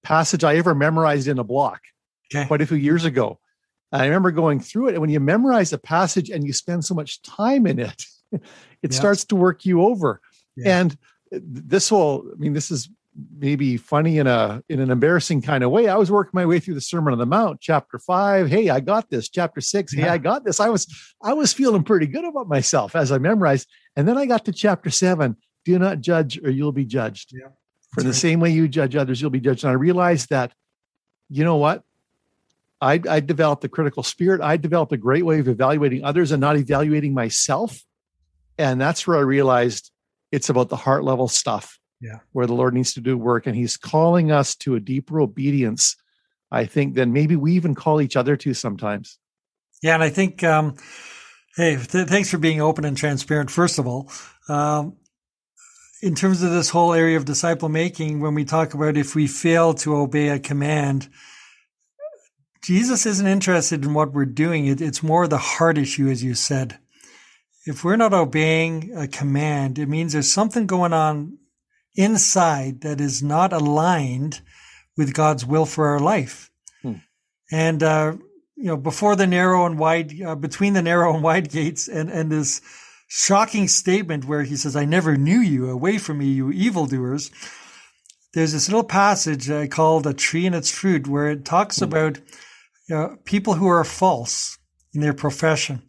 passage 0.03 0.45
i 0.45 0.57
ever 0.57 0.75
memorized 0.75 1.29
in 1.29 1.39
a 1.39 1.45
block 1.45 1.81
okay. 2.35 2.47
quite 2.47 2.61
a 2.61 2.67
few 2.67 2.77
years 2.77 3.05
ago 3.05 3.39
i 3.93 4.05
remember 4.05 4.31
going 4.31 4.61
through 4.61 4.89
it 4.89 4.93
and 4.93 5.01
when 5.01 5.11
you 5.11 5.21
memorize 5.21 5.73
a 5.73 5.79
passage 5.79 6.31
and 6.31 6.47
you 6.47 6.53
spend 6.53 6.85
so 6.85 6.95
much 6.95 7.23
time 7.23 7.67
in 7.67 7.79
it 7.79 8.05
it 8.33 8.43
yeah. 8.83 8.91
starts 8.91 9.25
to 9.25 9.37
work 9.37 9.65
you 9.65 9.83
over 9.83 10.21
yeah. 10.57 10.81
and 10.81 10.97
this 11.31 11.91
will 11.91 12.25
i 12.33 12.37
mean 12.37 12.53
this 12.53 12.71
is 12.71 12.89
maybe 13.39 13.77
funny 13.77 14.19
in 14.19 14.27
a 14.27 14.63
in 14.71 14.81
an 14.81 14.91
embarrassing 14.91 15.43
kind 15.43 15.63
of 15.63 15.71
way 15.71 15.87
i 15.87 15.97
was 15.97 16.11
working 16.11 16.31
my 16.33 16.47
way 16.47 16.59
through 16.59 16.73
the 16.73 16.81
sermon 16.81 17.13
on 17.13 17.19
the 17.19 17.27
mount 17.27 17.61
chapter 17.61 17.99
5 17.99 18.49
hey 18.49 18.71
i 18.71 18.81
got 18.81 19.11
this 19.11 19.29
chapter 19.29 19.61
6 19.61 19.93
hey 19.93 20.09
i 20.09 20.17
got 20.17 20.45
this 20.45 20.61
i 20.61 20.71
was 20.71 20.87
i 21.23 21.35
was 21.35 21.53
feeling 21.53 21.83
pretty 21.83 22.07
good 22.07 22.25
about 22.25 22.49
myself 22.49 22.97
as 22.97 23.13
i 23.13 23.19
memorized 23.19 23.69
and 23.97 24.09
then 24.09 24.17
I 24.17 24.27
got 24.27 24.45
to 24.47 24.53
chapter 24.53 24.91
seven 24.91 25.37
do 25.65 25.79
not 25.79 26.01
judge 26.01 26.39
or 26.43 26.51
you'll 26.51 26.73
be 26.73 26.85
judged. 26.85 27.33
Yeah. 27.33 27.49
For 27.93 28.03
the 28.03 28.15
same 28.15 28.41
way 28.41 28.51
you 28.51 28.69
judge 28.69 28.97
others, 28.97 29.21
you'll 29.21 29.31
be 29.31 29.41
judged. 29.41 29.65
And 29.65 29.71
I 29.71 29.75
realized 29.75 30.31
that, 30.31 30.53
you 31.29 31.45
know 31.45 31.57
what? 31.57 31.83
I, 32.81 32.99
I 33.09 33.21
developed 33.21 33.63
a 33.65 33.69
critical 33.69 34.03
spirit. 34.03 34.41
I 34.41 34.57
developed 34.57 34.93
a 34.93 34.97
great 34.97 35.25
way 35.27 35.39
of 35.41 35.47
evaluating 35.47 36.03
others 36.03 36.33
and 36.33 36.41
not 36.41 36.57
evaluating 36.57 37.13
myself. 37.13 37.83
And 38.57 38.81
that's 38.81 39.07
where 39.07 39.19
I 39.19 39.21
realized 39.21 39.93
it's 40.33 40.49
about 40.49 40.71
the 40.71 40.77
heart 40.77 41.05
level 41.05 41.29
stuff. 41.29 41.79
Yeah. 42.03 42.19
Where 42.33 42.47
the 42.47 42.55
Lord 42.55 42.75
needs 42.75 42.93
to 42.95 43.01
do 43.01 43.17
work. 43.17 43.47
And 43.47 43.57
He's 43.57 43.79
calling 43.79 44.31
us 44.31 44.55
to 44.57 44.75
a 44.75 44.81
deeper 44.81 45.21
obedience, 45.21 45.97
I 46.51 46.67
think, 46.67 46.95
than 46.95 47.15
maybe 47.15 47.37
we 47.37 47.53
even 47.53 47.75
call 47.75 48.03
each 48.03 48.17
other 48.17 48.37
to 48.37 48.53
sometimes. 48.53 49.19
Yeah. 49.83 49.95
And 49.95 50.03
I 50.03 50.11
think 50.11 50.45
um, 50.45 50.77
Hey, 51.55 51.77
th- 51.77 52.09
thanks 52.09 52.31
for 52.31 52.39
being 52.39 52.63
open 52.63 52.87
and 52.87 52.97
transparent, 52.97 53.51
first 53.51 53.79
of 53.79 53.87
all. 53.87 54.11
Um, 54.49 54.97
in 56.01 56.15
terms 56.15 56.43
of 56.43 56.51
this 56.51 56.71
whole 56.71 56.95
area 56.95 57.19
of 57.19 57.27
disciple 57.27 57.69
making, 57.69 58.21
when 58.21 58.35
we 58.35 58.47
talk 58.47 58.73
about 58.73 58.97
if 58.97 59.15
we 59.15 59.27
fail 59.27 59.75
to 59.75 59.97
obey 59.97 60.31
a 60.31 60.39
command, 60.39 61.11
Jesus 62.65 63.05
isn't 63.05 63.27
interested 63.27 63.85
in 63.85 63.93
what 63.93 64.15
we're 64.15 64.25
doing. 64.25 64.67
It, 64.67 64.81
it's 64.81 65.03
more 65.03 65.29
the 65.29 65.37
heart 65.37 65.77
issue, 65.77 66.09
as 66.09 66.25
you 66.25 66.35
said. 66.35 66.79
If 67.67 67.85
we're 67.85 67.97
not 67.97 68.15
obeying 68.15 68.97
a 68.97 69.07
command, 69.07 69.79
it 69.79 69.91
means 69.91 70.15
there's 70.15 70.33
something 70.33 70.67
going 70.67 70.95
on 70.95 71.37
inside 71.95 72.81
that 72.83 73.01
is 73.01 73.23
not 73.23 73.53
aligned 73.53 74.41
with 74.97 75.15
God's 75.15 75.45
will 75.45 75.67
for 75.67 75.89
our 75.89 76.01
life. 76.01 76.51
Hmm. 76.83 76.95
And 77.51 77.83
uh, 77.83 78.17
you 78.57 78.65
know, 78.65 78.77
before 78.77 79.17
the 79.17 79.27
narrow 79.27 79.67
and 79.67 79.79
wide, 79.79 80.21
uh, 80.21 80.35
between 80.35 80.75
the 80.75 80.83
narrow 80.83 81.15
and 81.15 81.23
wide 81.23 81.51
gates, 81.51 81.89
and 81.89 82.11
and 82.11 82.31
this 82.31 82.61
shocking 83.09 83.69
statement 83.69 84.25
where 84.25 84.43
he 84.43 84.57
says, 84.57 84.77
"I 84.77 84.85
never 84.85 85.17
knew 85.17 85.41
you. 85.41 85.71
Away 85.71 85.99
from 85.99 86.19
me, 86.19 86.27
you 86.27 86.51
evildoers." 86.51 87.31
There's 88.35 88.53
this 88.53 88.69
little 88.69 88.85
passage 88.85 89.51
uh, 89.51 89.67
called 89.67 90.07
"A 90.07 90.15
Tree 90.15 90.47
and 90.47 90.55
Its 90.55 90.71
Fruit," 90.71 91.07
where 91.07 91.31
it 91.31 91.45
talks 91.45 91.77
mm-hmm. 91.77 91.85
about 91.85 92.19
you 92.89 92.95
know, 92.95 93.17
people 93.25 93.55
who 93.55 93.69
are 93.69 93.85
false 93.85 94.59
in 94.95 95.01
their 95.01 95.15
profession. 95.15 95.83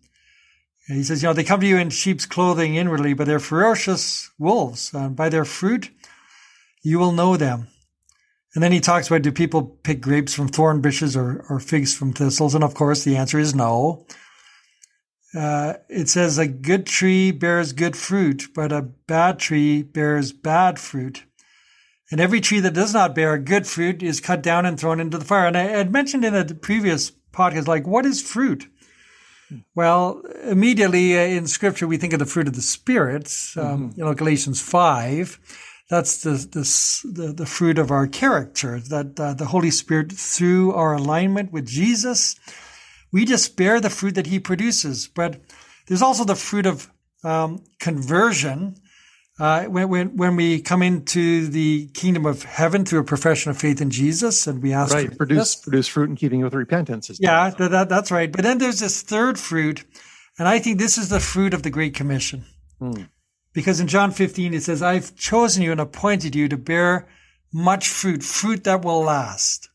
And 0.87 0.97
he 0.97 1.03
says, 1.03 1.23
you 1.23 1.29
know, 1.29 1.33
they 1.33 1.43
come 1.43 1.61
to 1.61 1.67
you 1.67 1.77
in 1.77 1.89
sheep's 1.89 2.25
clothing 2.25 2.75
inwardly, 2.75 3.13
but 3.13 3.25
they're 3.25 3.39
ferocious 3.39 4.29
wolves. 4.37 4.93
Uh, 4.93 5.09
by 5.09 5.29
their 5.29 5.45
fruit, 5.45 5.89
you 6.81 6.99
will 6.99 7.13
know 7.13 7.37
them. 7.37 7.67
And 8.53 8.63
then 8.63 8.71
he 8.71 8.79
talks 8.79 9.07
about 9.07 9.21
do 9.21 9.31
people 9.31 9.63
pick 9.63 10.01
grapes 10.01 10.33
from 10.33 10.47
thorn 10.47 10.81
bushes 10.81 11.15
or, 11.15 11.45
or 11.49 11.59
figs 11.59 11.95
from 11.95 12.13
thistles? 12.13 12.53
And 12.53 12.63
of 12.63 12.75
course, 12.75 13.03
the 13.03 13.15
answer 13.15 13.39
is 13.39 13.55
no. 13.55 14.05
Uh, 15.35 15.73
it 15.89 16.09
says 16.09 16.37
a 16.37 16.45
good 16.45 16.85
tree 16.85 17.31
bears 17.31 17.73
good 17.73 17.95
fruit, 17.95 18.49
but 18.53 18.71
a 18.71 18.81
bad 18.83 19.39
tree 19.39 19.81
bears 19.81 20.31
bad 20.31 20.77
fruit. 20.77 21.23
And 22.11 22.21
every 22.21 22.41
tree 22.41 22.59
that 22.59 22.75
does 22.75 22.93
not 22.93 23.15
bear 23.15 23.39
good 23.39 23.65
fruit 23.65 24.03
is 24.03 24.19
cut 24.21 24.43
down 24.43 24.67
and 24.67 24.79
thrown 24.79 24.99
into 24.99 25.17
the 25.17 25.25
fire. 25.25 25.47
And 25.47 25.57
I 25.57 25.63
had 25.63 25.91
mentioned 25.91 26.23
in 26.23 26.35
a 26.35 26.45
previous 26.45 27.11
podcast, 27.31 27.67
like, 27.67 27.87
what 27.87 28.05
is 28.05 28.21
fruit? 28.21 28.67
Well, 29.75 30.21
immediately 30.43 31.17
uh, 31.17 31.21
in 31.21 31.47
scripture, 31.47 31.88
we 31.88 31.97
think 31.97 32.13
of 32.13 32.19
the 32.19 32.25
fruit 32.25 32.47
of 32.47 32.55
the 32.55 32.62
Spirit, 32.62 33.25
um, 33.55 33.63
mm-hmm. 33.63 34.00
you 34.00 34.05
know, 34.05 34.13
Galatians 34.13 34.62
5 34.62 35.39
that's 35.89 36.23
the, 36.23 36.31
the, 36.31 37.21
the, 37.21 37.33
the 37.33 37.45
fruit 37.45 37.77
of 37.77 37.91
our 37.91 38.07
character, 38.07 38.79
that 38.79 39.19
uh, 39.19 39.33
the 39.33 39.45
Holy 39.45 39.69
Spirit, 39.69 40.12
through 40.12 40.73
our 40.73 40.93
alignment 40.93 41.51
with 41.51 41.67
Jesus, 41.67 42.35
we 43.12 43.25
just 43.25 43.55
bear 43.55 43.79
the 43.79 43.89
fruit 43.89 44.15
that 44.15 44.27
he 44.27 44.39
produces. 44.39 45.07
But 45.07 45.41
there's 45.88 46.01
also 46.01 46.23
the 46.23 46.35
fruit 46.35 46.65
of 46.65 46.89
um, 47.23 47.63
conversion. 47.79 48.75
Uh, 49.43 49.65
when, 49.65 49.89
when, 49.89 50.15
when 50.15 50.38
we 50.38 50.62
come 50.62 50.81
into 50.81 51.47
the 51.47 51.88
kingdom 51.88 52.25
of 52.25 52.43
heaven 52.43 52.85
through 52.85 53.01
a 53.01 53.03
profession 53.03 53.51
of 53.51 53.57
faith 53.57 53.81
in 53.81 53.89
Jesus 53.89 54.47
and 54.47 54.63
we 54.63 54.71
ask 54.71 54.93
right, 54.93 55.17
produce, 55.17 55.57
produce 55.57 55.85
fruit 55.85 56.09
in 56.09 56.15
keeping 56.15 56.41
with 56.41 56.53
repentance. 56.53 57.12
Yeah, 57.19 57.50
that, 57.50 57.71
that, 57.71 57.89
that's 57.89 58.09
right. 58.09 58.31
But 58.31 58.43
then 58.43 58.59
there's 58.59 58.79
this 58.79 59.01
third 59.01 59.38
fruit, 59.38 59.83
and 60.39 60.47
I 60.47 60.59
think 60.59 60.79
this 60.79 60.97
is 60.97 61.09
the 61.09 61.19
fruit 61.19 61.53
of 61.53 61.62
the 61.62 61.69
Great 61.69 61.93
Commission. 61.93 62.45
Hmm. 62.79 63.03
Because 63.51 63.81
in 63.81 63.89
John 63.89 64.12
15, 64.12 64.53
it 64.53 64.63
says, 64.63 64.81
I've 64.81 65.13
chosen 65.17 65.62
you 65.62 65.73
and 65.73 65.81
appointed 65.81 66.35
you 66.35 66.47
to 66.47 66.55
bear 66.55 67.09
much 67.51 67.89
fruit, 67.89 68.23
fruit 68.23 68.63
that 68.63 68.85
will 68.85 69.01
last. 69.01 69.67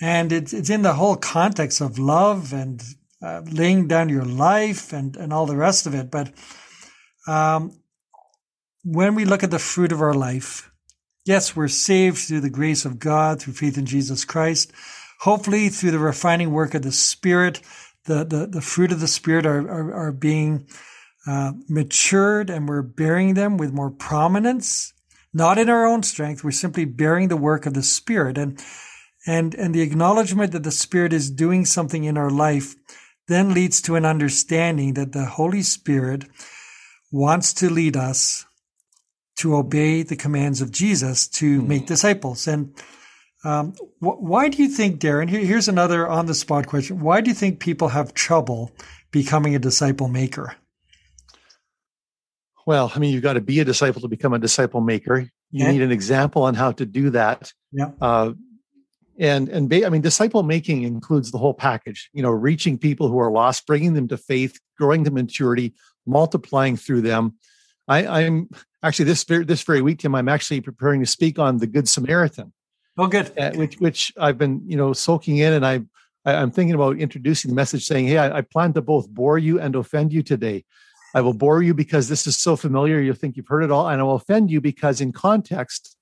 And 0.00 0.30
it's, 0.30 0.52
it's 0.52 0.70
in 0.70 0.82
the 0.82 0.94
whole 0.94 1.16
context 1.16 1.80
of 1.80 1.98
love 1.98 2.52
and 2.52 2.80
uh, 3.20 3.42
laying 3.50 3.88
down 3.88 4.10
your 4.10 4.24
life 4.24 4.92
and, 4.92 5.16
and 5.16 5.32
all 5.32 5.46
the 5.46 5.56
rest 5.56 5.88
of 5.88 5.94
it. 5.96 6.12
But 6.12 6.30
um, 7.26 7.72
when 8.84 9.14
we 9.14 9.24
look 9.24 9.42
at 9.42 9.50
the 9.50 9.58
fruit 9.58 9.92
of 9.92 10.02
our 10.02 10.14
life, 10.14 10.70
yes, 11.24 11.56
we're 11.56 11.68
saved 11.68 12.18
through 12.18 12.40
the 12.40 12.50
grace 12.50 12.84
of 12.84 12.98
God, 12.98 13.40
through 13.40 13.54
faith 13.54 13.78
in 13.78 13.86
Jesus 13.86 14.24
Christ. 14.24 14.72
Hopefully, 15.20 15.70
through 15.70 15.92
the 15.92 15.98
refining 15.98 16.52
work 16.52 16.74
of 16.74 16.82
the 16.82 16.92
Spirit, 16.92 17.60
the, 18.04 18.24
the, 18.24 18.46
the 18.46 18.60
fruit 18.60 18.92
of 18.92 19.00
the 19.00 19.08
Spirit 19.08 19.46
are, 19.46 19.66
are, 19.68 19.94
are 19.94 20.12
being 20.12 20.66
uh, 21.26 21.52
matured 21.68 22.50
and 22.50 22.68
we're 22.68 22.82
bearing 22.82 23.32
them 23.32 23.56
with 23.56 23.72
more 23.72 23.90
prominence, 23.90 24.92
not 25.32 25.56
in 25.56 25.70
our 25.70 25.86
own 25.86 26.02
strength. 26.02 26.44
We're 26.44 26.50
simply 26.50 26.84
bearing 26.84 27.28
the 27.28 27.36
work 27.38 27.64
of 27.64 27.72
the 27.72 27.82
Spirit 27.82 28.36
and, 28.36 28.62
and, 29.26 29.54
and 29.54 29.74
the 29.74 29.80
acknowledgement 29.80 30.52
that 30.52 30.62
the 30.62 30.70
Spirit 30.70 31.14
is 31.14 31.30
doing 31.30 31.64
something 31.64 32.04
in 32.04 32.18
our 32.18 32.30
life 32.30 32.76
then 33.26 33.54
leads 33.54 33.80
to 33.80 33.96
an 33.96 34.04
understanding 34.04 34.92
that 34.92 35.12
the 35.12 35.24
Holy 35.24 35.62
Spirit 35.62 36.24
wants 37.10 37.54
to 37.54 37.70
lead 37.70 37.96
us 37.96 38.44
to 39.36 39.56
obey 39.56 40.02
the 40.02 40.16
commands 40.16 40.60
of 40.60 40.70
Jesus 40.70 41.28
to 41.28 41.60
mm. 41.60 41.66
make 41.66 41.86
disciples. 41.86 42.46
And 42.46 42.74
um, 43.44 43.72
wh- 43.98 44.20
why 44.22 44.48
do 44.48 44.62
you 44.62 44.68
think, 44.68 45.00
Darren? 45.00 45.28
Here, 45.28 45.40
here's 45.40 45.68
another 45.68 46.08
on 46.08 46.26
the 46.26 46.34
spot 46.34 46.66
question. 46.66 47.00
Why 47.00 47.20
do 47.20 47.30
you 47.30 47.34
think 47.34 47.60
people 47.60 47.88
have 47.88 48.14
trouble 48.14 48.70
becoming 49.10 49.54
a 49.54 49.58
disciple 49.58 50.08
maker? 50.08 50.56
Well, 52.66 52.90
I 52.94 52.98
mean, 52.98 53.12
you've 53.12 53.22
got 53.22 53.34
to 53.34 53.40
be 53.40 53.60
a 53.60 53.64
disciple 53.64 54.00
to 54.02 54.08
become 54.08 54.32
a 54.32 54.38
disciple 54.38 54.80
maker. 54.80 55.18
You 55.18 55.30
yeah. 55.64 55.70
need 55.70 55.82
an 55.82 55.92
example 55.92 56.44
on 56.44 56.54
how 56.54 56.72
to 56.72 56.86
do 56.86 57.10
that. 57.10 57.52
Yeah. 57.72 57.90
Uh, 58.00 58.32
and 59.18 59.48
and 59.48 59.68
ba- 59.68 59.86
I 59.86 59.90
mean, 59.90 60.00
disciple 60.00 60.42
making 60.42 60.82
includes 60.82 61.30
the 61.30 61.38
whole 61.38 61.54
package. 61.54 62.10
You 62.12 62.22
know, 62.22 62.30
reaching 62.30 62.78
people 62.78 63.08
who 63.08 63.18
are 63.18 63.30
lost, 63.30 63.66
bringing 63.66 63.94
them 63.94 64.08
to 64.08 64.16
faith, 64.16 64.58
growing 64.78 65.04
to 65.04 65.10
maturity, 65.10 65.74
multiplying 66.06 66.76
through 66.76 67.02
them. 67.02 67.34
I, 67.86 68.22
am 68.22 68.48
actually 68.82 69.06
this 69.06 69.24
very, 69.24 69.44
this 69.44 69.62
very 69.62 69.82
week, 69.82 69.98
Tim. 69.98 70.14
I'm 70.14 70.28
actually 70.28 70.60
preparing 70.60 71.00
to 71.00 71.06
speak 71.06 71.38
on 71.38 71.58
the 71.58 71.66
Good 71.66 71.88
Samaritan. 71.88 72.52
Oh, 72.96 73.08
good. 73.08 73.36
Uh, 73.38 73.52
which 73.52 73.76
which 73.76 74.12
I've 74.18 74.38
been 74.38 74.62
you 74.66 74.76
know 74.76 74.92
soaking 74.92 75.38
in, 75.38 75.52
and 75.52 75.66
I, 75.66 75.80
I 76.24 76.34
am 76.34 76.50
thinking 76.50 76.74
about 76.74 76.98
introducing 76.98 77.50
the 77.50 77.54
message, 77.54 77.84
saying, 77.84 78.06
"Hey, 78.06 78.18
I, 78.18 78.38
I 78.38 78.40
plan 78.40 78.72
to 78.74 78.82
both 78.82 79.08
bore 79.08 79.38
you 79.38 79.60
and 79.60 79.74
offend 79.76 80.12
you 80.12 80.22
today." 80.22 80.64
I 81.14 81.20
will 81.20 81.34
bore 81.34 81.62
you 81.62 81.74
because 81.74 82.08
this 82.08 82.26
is 82.26 82.36
so 82.36 82.56
familiar, 82.56 83.00
you'll 83.00 83.14
think 83.14 83.36
you've 83.36 83.46
heard 83.46 83.62
it 83.62 83.70
all. 83.70 83.88
And 83.88 84.00
I 84.00 84.04
will 84.04 84.16
offend 84.16 84.50
you 84.50 84.60
because, 84.60 85.00
in 85.00 85.12
context, 85.12 85.96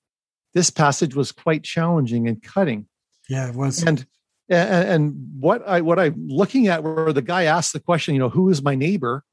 this 0.55 0.71
passage 0.71 1.15
was 1.15 1.31
quite 1.31 1.63
challenging 1.63 2.27
and 2.27 2.41
cutting. 2.41 2.87
Yeah, 3.29 3.49
it 3.49 3.55
was. 3.55 3.83
And 3.83 4.05
and, 4.49 4.89
and 4.89 5.31
what 5.39 5.65
I 5.67 5.81
what 5.81 5.99
I'm 5.99 6.27
looking 6.27 6.67
at 6.67 6.83
where 6.83 7.13
the 7.13 7.21
guy 7.21 7.43
asks 7.43 7.73
the 7.73 7.79
question, 7.79 8.15
you 8.15 8.19
know, 8.19 8.29
who 8.29 8.49
is 8.49 8.61
my 8.61 8.75
neighbor? 8.75 9.23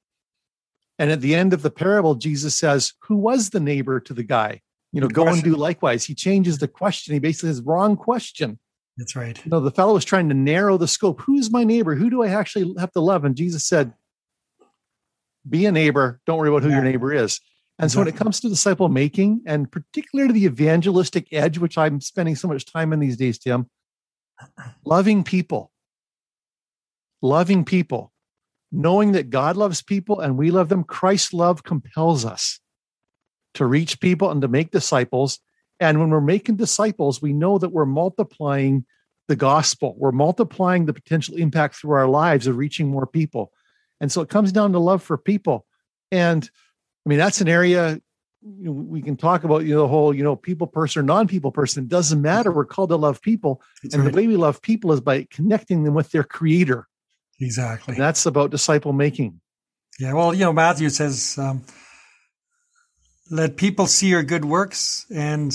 And 1.00 1.11
at 1.11 1.23
the 1.23 1.35
end 1.35 1.54
of 1.54 1.62
the 1.62 1.71
parable, 1.71 2.14
Jesus 2.14 2.54
says, 2.54 2.92
Who 3.04 3.16
was 3.16 3.50
the 3.50 3.59
neighbor 3.59 4.00
to 4.00 4.12
the 4.12 4.23
guy? 4.23 4.61
You 4.92 5.00
know, 5.00 5.07
Good 5.07 5.14
go 5.14 5.23
question. 5.23 5.47
and 5.47 5.54
do 5.54 5.59
likewise. 5.59 6.04
He 6.04 6.14
changes 6.14 6.59
the 6.59 6.69
question. 6.69 7.14
He 7.14 7.21
basically 7.21 7.49
says, 7.49 7.62
wrong 7.62 7.97
question. 7.97 8.59
That's 8.99 9.16
right. 9.16 9.40
You 9.42 9.50
know, 9.50 9.61
the 9.61 9.71
fellow 9.71 9.95
was 9.95 10.04
trying 10.04 10.28
to 10.28 10.35
narrow 10.35 10.76
the 10.76 10.88
scope. 10.88 11.23
Who's 11.23 11.50
my 11.50 11.64
neighbor? 11.64 11.95
Who 11.95 12.11
do 12.11 12.23
I 12.23 12.28
actually 12.28 12.75
have 12.78 12.92
to 12.92 13.00
love? 13.00 13.25
And 13.25 13.35
Jesus 13.35 13.64
said, 13.64 13.95
be 15.49 15.64
a 15.64 15.73
neighbor. 15.73 16.21
Don't 16.26 16.38
worry 16.38 16.50
about 16.50 16.64
who 16.64 16.69
yeah. 16.69 16.76
your 16.76 16.85
neighbor 16.85 17.14
is. 17.14 17.40
And 17.78 17.90
so 17.90 18.00
when 18.00 18.09
it 18.09 18.16
comes 18.16 18.40
to 18.40 18.50
disciple 18.50 18.90
making 18.90 19.42
and 19.47 19.73
particularly 19.73 20.35
the 20.35 20.45
evangelistic 20.45 21.28
edge, 21.33 21.57
which 21.57 21.78
I'm 21.78 22.02
spending 22.02 22.37
so 22.37 22.47
much 22.47 22.71
time 22.71 22.92
in 22.92 23.00
these 23.00 23.16
days, 23.16 23.38
Tim, 23.38 23.71
loving 24.85 25.25
people, 25.25 25.73
loving 27.23 27.64
people, 27.64 28.09
knowing 28.72 29.12
that 29.12 29.30
God 29.30 29.56
loves 29.56 29.82
people 29.82 30.20
and 30.20 30.36
we 30.36 30.50
love 30.50 30.68
them, 30.68 30.84
Christ's 30.84 31.32
love 31.32 31.64
compels 31.64 32.24
us 32.24 32.60
to 33.54 33.66
reach 33.66 34.00
people 34.00 34.30
and 34.30 34.40
to 34.42 34.48
make 34.48 34.70
disciples. 34.70 35.40
And 35.80 35.98
when 35.98 36.10
we're 36.10 36.20
making 36.20 36.56
disciples, 36.56 37.20
we 37.20 37.32
know 37.32 37.58
that 37.58 37.70
we're 37.70 37.86
multiplying 37.86 38.84
the 39.28 39.36
gospel, 39.36 39.94
we're 39.96 40.10
multiplying 40.10 40.86
the 40.86 40.92
potential 40.92 41.36
impact 41.36 41.76
through 41.76 41.92
our 41.92 42.08
lives 42.08 42.48
of 42.48 42.56
reaching 42.56 42.88
more 42.88 43.06
people. 43.06 43.52
And 44.00 44.10
so 44.10 44.22
it 44.22 44.28
comes 44.28 44.50
down 44.50 44.72
to 44.72 44.80
love 44.80 45.04
for 45.04 45.16
people. 45.16 45.66
And 46.10 46.50
I 47.06 47.08
mean, 47.08 47.18
that's 47.18 47.40
an 47.40 47.48
area 47.48 48.00
you 48.42 48.64
know, 48.64 48.72
we 48.72 49.02
can 49.02 49.16
talk 49.16 49.44
about, 49.44 49.64
you 49.64 49.74
know, 49.74 49.82
the 49.82 49.88
whole, 49.88 50.14
you 50.14 50.22
know, 50.22 50.34
people 50.34 50.66
person 50.66 51.00
or 51.00 51.02
non 51.04 51.28
people 51.28 51.52
person. 51.52 51.84
It 51.84 51.88
doesn't 51.88 52.22
matter. 52.22 52.50
We're 52.50 52.64
called 52.64 52.90
to 52.90 52.96
love 52.96 53.20
people. 53.20 53.62
That's 53.82 53.94
and 53.94 54.04
right. 54.04 54.12
the 54.12 54.16
way 54.16 54.26
we 54.26 54.36
love 54.36 54.62
people 54.62 54.92
is 54.92 55.00
by 55.00 55.26
connecting 55.30 55.84
them 55.84 55.94
with 55.94 56.10
their 56.10 56.24
creator. 56.24 56.88
Exactly. 57.40 57.94
And 57.94 58.02
that's 58.02 58.26
about 58.26 58.50
disciple 58.50 58.92
making. 58.92 59.40
Yeah. 59.99 60.12
Well, 60.12 60.35
you 60.35 60.44
know, 60.44 60.52
Matthew 60.52 60.88
says, 60.90 61.37
um, 61.38 61.64
let 63.30 63.56
people 63.56 63.87
see 63.87 64.09
your 64.09 64.23
good 64.23 64.44
works 64.44 65.06
and 65.14 65.54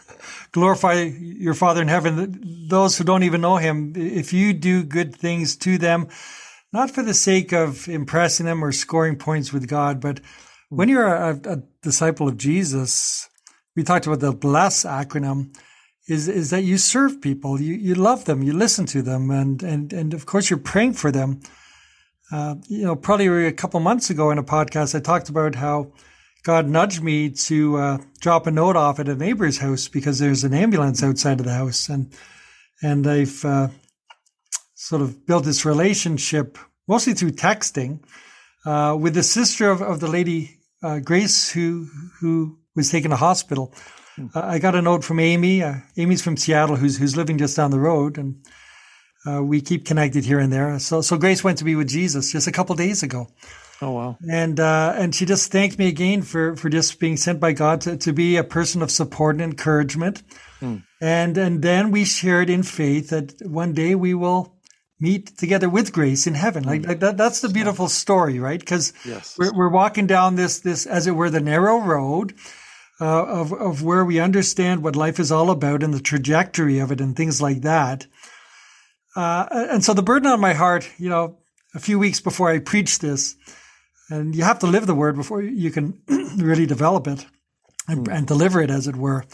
glorify 0.52 1.02
your 1.02 1.54
Father 1.54 1.82
in 1.82 1.88
heaven. 1.88 2.66
Those 2.68 2.96
who 2.96 3.04
don't 3.04 3.24
even 3.24 3.40
know 3.40 3.56
him, 3.56 3.92
if 3.96 4.32
you 4.32 4.52
do 4.52 4.84
good 4.84 5.14
things 5.14 5.56
to 5.58 5.78
them, 5.78 6.08
not 6.72 6.90
for 6.90 7.02
the 7.02 7.14
sake 7.14 7.52
of 7.52 7.88
impressing 7.88 8.46
them 8.46 8.64
or 8.64 8.72
scoring 8.72 9.16
points 9.16 9.52
with 9.52 9.68
God, 9.68 10.00
but 10.00 10.20
when 10.68 10.88
you're 10.88 11.06
a, 11.06 11.38
a 11.44 11.62
disciple 11.82 12.28
of 12.28 12.36
Jesus, 12.36 13.28
we 13.74 13.82
talked 13.82 14.06
about 14.06 14.20
the 14.20 14.32
BLESS 14.32 14.84
acronym, 14.84 15.56
is, 16.08 16.28
is 16.28 16.50
that 16.50 16.62
you 16.62 16.78
serve 16.78 17.20
people, 17.20 17.60
you, 17.60 17.74
you 17.74 17.94
love 17.94 18.24
them, 18.24 18.42
you 18.42 18.52
listen 18.52 18.86
to 18.86 19.02
them, 19.02 19.30
and, 19.30 19.62
and, 19.62 19.92
and 19.92 20.14
of 20.14 20.26
course 20.26 20.48
you're 20.48 20.58
praying 20.58 20.92
for 20.92 21.10
them. 21.10 21.40
Uh, 22.30 22.56
you 22.68 22.84
know, 22.84 22.96
probably 22.96 23.46
a 23.46 23.52
couple 23.52 23.78
months 23.80 24.10
ago 24.10 24.30
in 24.30 24.38
a 24.38 24.44
podcast, 24.44 24.94
I 24.94 25.00
talked 25.00 25.28
about 25.28 25.54
how 25.54 25.92
God 26.46 26.68
nudged 26.68 27.02
me 27.02 27.30
to 27.30 27.76
uh, 27.76 27.98
drop 28.20 28.46
a 28.46 28.52
note 28.52 28.76
off 28.76 29.00
at 29.00 29.08
a 29.08 29.16
neighbor's 29.16 29.58
house 29.58 29.88
because 29.88 30.18
there's 30.18 30.44
an 30.44 30.54
ambulance 30.54 31.02
outside 31.02 31.40
of 31.40 31.46
the 31.46 31.52
house, 31.52 31.88
and 31.88 32.12
and 32.82 33.04
I've 33.06 33.44
uh, 33.44 33.68
sort 34.74 35.02
of 35.02 35.26
built 35.26 35.44
this 35.44 35.64
relationship 35.64 36.56
mostly 36.86 37.14
through 37.14 37.32
texting 37.32 38.00
uh, 38.64 38.96
with 38.98 39.14
the 39.14 39.22
sister 39.24 39.70
of, 39.70 39.82
of 39.82 39.98
the 39.98 40.06
lady 40.06 40.60
uh, 40.84 41.00
Grace 41.00 41.50
who 41.50 41.88
who 42.20 42.58
was 42.76 42.90
taken 42.90 43.10
to 43.10 43.16
hospital. 43.16 43.74
Hmm. 44.16 44.26
Uh, 44.34 44.40
I 44.40 44.58
got 44.58 44.74
a 44.74 44.82
note 44.82 45.04
from 45.04 45.20
Amy. 45.20 45.62
Uh, 45.62 45.76
Amy's 45.96 46.22
from 46.22 46.36
Seattle, 46.36 46.76
who's 46.76 46.96
who's 46.96 47.16
living 47.16 47.38
just 47.38 47.56
down 47.56 47.70
the 47.70 47.80
road, 47.80 48.18
and 48.18 48.44
uh, 49.26 49.42
we 49.42 49.60
keep 49.60 49.84
connected 49.84 50.24
here 50.24 50.38
and 50.38 50.52
there. 50.52 50.78
So 50.78 51.00
so 51.02 51.16
Grace 51.16 51.44
went 51.44 51.58
to 51.58 51.64
be 51.64 51.76
with 51.76 51.88
Jesus 51.88 52.32
just 52.32 52.46
a 52.46 52.52
couple 52.52 52.74
days 52.74 53.02
ago. 53.02 53.28
Oh 53.82 53.92
wow! 53.92 54.18
And 54.30 54.58
uh, 54.58 54.94
and 54.96 55.14
she 55.14 55.26
just 55.26 55.52
thanked 55.52 55.78
me 55.78 55.88
again 55.88 56.22
for 56.22 56.56
for 56.56 56.70
just 56.70 56.98
being 56.98 57.16
sent 57.16 57.40
by 57.40 57.52
God 57.52 57.82
to, 57.82 57.96
to 57.98 58.12
be 58.12 58.36
a 58.36 58.44
person 58.44 58.82
of 58.82 58.90
support 58.90 59.36
and 59.36 59.44
encouragement. 59.44 60.22
Hmm. 60.60 60.76
And 61.00 61.36
and 61.36 61.62
then 61.62 61.90
we 61.90 62.04
shared 62.04 62.48
in 62.48 62.62
faith 62.62 63.10
that 63.10 63.34
one 63.42 63.74
day 63.74 63.94
we 63.94 64.14
will 64.14 64.56
meet 64.98 65.36
together 65.36 65.68
with 65.68 65.92
grace 65.92 66.26
in 66.26 66.34
heaven. 66.34 66.64
Like, 66.64 66.82
mm. 66.82 66.88
like 66.88 67.00
that, 67.00 67.16
that's 67.16 67.40
the 67.40 67.50
beautiful 67.50 67.88
story, 67.88 68.38
right? 68.38 68.58
Because 68.58 68.92
yes. 69.04 69.36
we're, 69.38 69.52
we're 69.54 69.68
walking 69.68 70.06
down 70.06 70.36
this, 70.36 70.60
this, 70.60 70.86
as 70.86 71.06
it 71.06 71.10
were, 71.10 71.28
the 71.28 71.40
narrow 71.40 71.78
road. 71.80 72.34
Uh, 72.98 73.24
of 73.26 73.52
of 73.52 73.82
where 73.82 74.06
we 74.06 74.18
understand 74.18 74.82
what 74.82 74.96
life 74.96 75.20
is 75.20 75.30
all 75.30 75.50
about 75.50 75.82
and 75.82 75.92
the 75.92 76.00
trajectory 76.00 76.78
of 76.78 76.90
it 76.90 76.98
and 76.98 77.14
things 77.14 77.42
like 77.42 77.60
that. 77.60 78.06
Uh, 79.14 79.46
and 79.70 79.84
so 79.84 79.92
the 79.92 80.02
burden 80.02 80.30
on 80.30 80.40
my 80.40 80.54
heart, 80.54 80.90
you 80.96 81.10
know, 81.10 81.38
a 81.74 81.78
few 81.78 81.98
weeks 81.98 82.20
before 82.20 82.50
I 82.50 82.58
preach 82.58 82.98
this, 82.98 83.36
and 84.08 84.34
you 84.34 84.44
have 84.44 84.60
to 84.60 84.66
live 84.66 84.86
the 84.86 84.94
word 84.94 85.16
before 85.16 85.42
you 85.42 85.70
can 85.70 86.00
really 86.38 86.64
develop 86.64 87.06
it 87.06 87.26
and, 87.88 88.06
mm. 88.06 88.16
and 88.16 88.26
deliver 88.26 88.60
it, 88.62 88.70
as 88.70 88.86
it 88.86 88.96
were. 88.96 89.24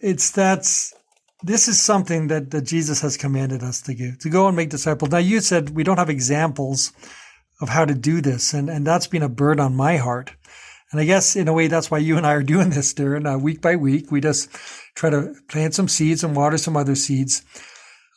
It's 0.00 0.30
that's 0.30 0.94
this 1.42 1.68
is 1.68 1.80
something 1.80 2.28
that, 2.28 2.50
that 2.50 2.62
Jesus 2.62 3.00
has 3.00 3.16
commanded 3.16 3.62
us 3.62 3.80
to 3.82 3.94
do, 3.94 4.16
to 4.16 4.28
go 4.28 4.48
and 4.48 4.56
make 4.56 4.70
disciples. 4.70 5.10
Now, 5.10 5.18
you 5.18 5.40
said 5.40 5.70
we 5.70 5.84
don't 5.84 5.98
have 5.98 6.10
examples 6.10 6.92
of 7.60 7.68
how 7.68 7.84
to 7.84 7.94
do 7.94 8.20
this, 8.20 8.54
and, 8.54 8.68
and 8.68 8.86
that's 8.86 9.06
been 9.06 9.22
a 9.22 9.28
burden 9.28 9.64
on 9.64 9.76
my 9.76 9.96
heart. 9.96 10.32
And 10.90 11.00
I 11.00 11.04
guess 11.04 11.36
in 11.36 11.48
a 11.48 11.52
way, 11.52 11.66
that's 11.66 11.90
why 11.90 11.98
you 11.98 12.16
and 12.16 12.26
I 12.26 12.32
are 12.32 12.42
doing 12.42 12.70
this, 12.70 12.94
Darren, 12.94 13.32
uh, 13.32 13.38
week 13.38 13.60
by 13.60 13.76
week. 13.76 14.10
We 14.10 14.20
just 14.20 14.50
try 14.94 15.10
to 15.10 15.34
plant 15.48 15.74
some 15.74 15.88
seeds 15.88 16.24
and 16.24 16.34
water 16.34 16.56
some 16.58 16.76
other 16.76 16.94
seeds. 16.94 17.42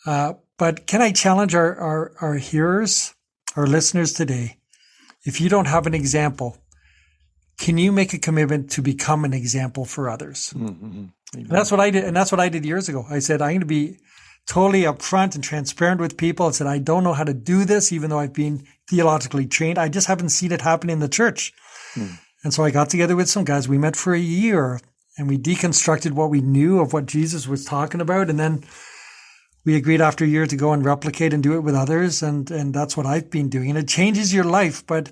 Uh, 0.06 0.34
but 0.58 0.88
can 0.88 1.02
I 1.02 1.12
challenge 1.12 1.54
our, 1.54 1.76
our, 1.76 2.12
our 2.22 2.34
hearers, 2.36 3.14
our 3.56 3.68
listeners 3.68 4.14
today? 4.14 4.58
If 5.26 5.42
you 5.42 5.50
don't 5.50 5.68
have 5.68 5.86
an 5.86 5.94
example, 5.94 6.58
can 7.60 7.78
you 7.78 7.92
make 7.92 8.14
a 8.14 8.20
commitment 8.20 8.72
to 8.72 8.82
become 8.82 9.26
an 9.26 9.34
example 9.34 9.86
for 9.86 10.10
others? 10.10 10.54
Mm-hmm. 10.56 11.06
That's 11.48 11.72
what 11.72 11.80
I 11.80 11.90
did. 11.92 12.06
And 12.06 12.16
that's 12.16 12.32
what 12.32 12.40
I 12.40 12.50
did 12.50 12.66
years 12.66 12.90
ago. 12.90 13.06
I 13.10 13.20
said, 13.20 13.42
I'm 13.42 13.52
going 13.52 13.60
to 13.62 13.66
be 13.66 13.98
totally 14.48 14.82
upfront 14.82 15.36
and 15.36 15.44
transparent 15.44 16.02
with 16.02 16.18
people. 16.18 16.48
I 16.48 16.52
said, 16.52 16.68
I 16.68 16.80
don't 16.80 17.04
know 17.04 17.14
how 17.14 17.24
to 17.24 17.34
do 17.34 17.64
this, 17.66 17.92
even 17.92 18.10
though 18.10 18.20
I've 18.20 18.34
been 18.34 18.66
theologically 18.90 19.46
trained. 19.46 19.78
I 19.78 19.90
just 19.90 20.08
haven't 20.08 20.30
seen 20.30 20.52
it 20.52 20.62
happen 20.62 20.90
in 20.90 21.00
the 21.00 21.08
church. 21.08 21.54
Hmm. 21.94 22.16
And 22.44 22.54
so 22.54 22.64
I 22.64 22.72
got 22.72 22.90
together 22.90 23.16
with 23.16 23.30
some 23.30 23.44
guys. 23.44 23.68
We 23.68 23.78
met 23.78 23.96
for 23.96 24.14
a 24.14 24.20
year 24.20 24.80
and 25.18 25.28
we 25.28 25.38
deconstructed 25.38 26.12
what 26.12 26.30
we 26.30 26.42
knew 26.42 26.80
of 26.80 26.94
what 26.94 27.06
Jesus 27.06 27.48
was 27.48 27.66
talking 27.66 28.02
about. 28.02 28.30
And 28.30 28.40
then 28.40 28.64
we 29.66 29.76
agreed 29.76 30.02
after 30.02 30.26
a 30.26 30.28
year 30.28 30.48
to 30.48 30.56
go 30.56 30.74
and 30.74 30.84
replicate 30.84 31.34
and 31.34 31.44
do 31.44 31.56
it 31.56 31.62
with 31.62 31.76
others. 31.76 32.24
And, 32.24 32.50
and 32.50 32.74
that's 32.74 32.98
what 32.98 33.06
I've 33.06 33.30
been 33.30 33.50
doing. 33.50 33.70
And 33.70 33.78
it 33.78 33.88
changes 33.88 34.34
your 34.34 34.44
life. 34.44 34.86
But 34.88 35.12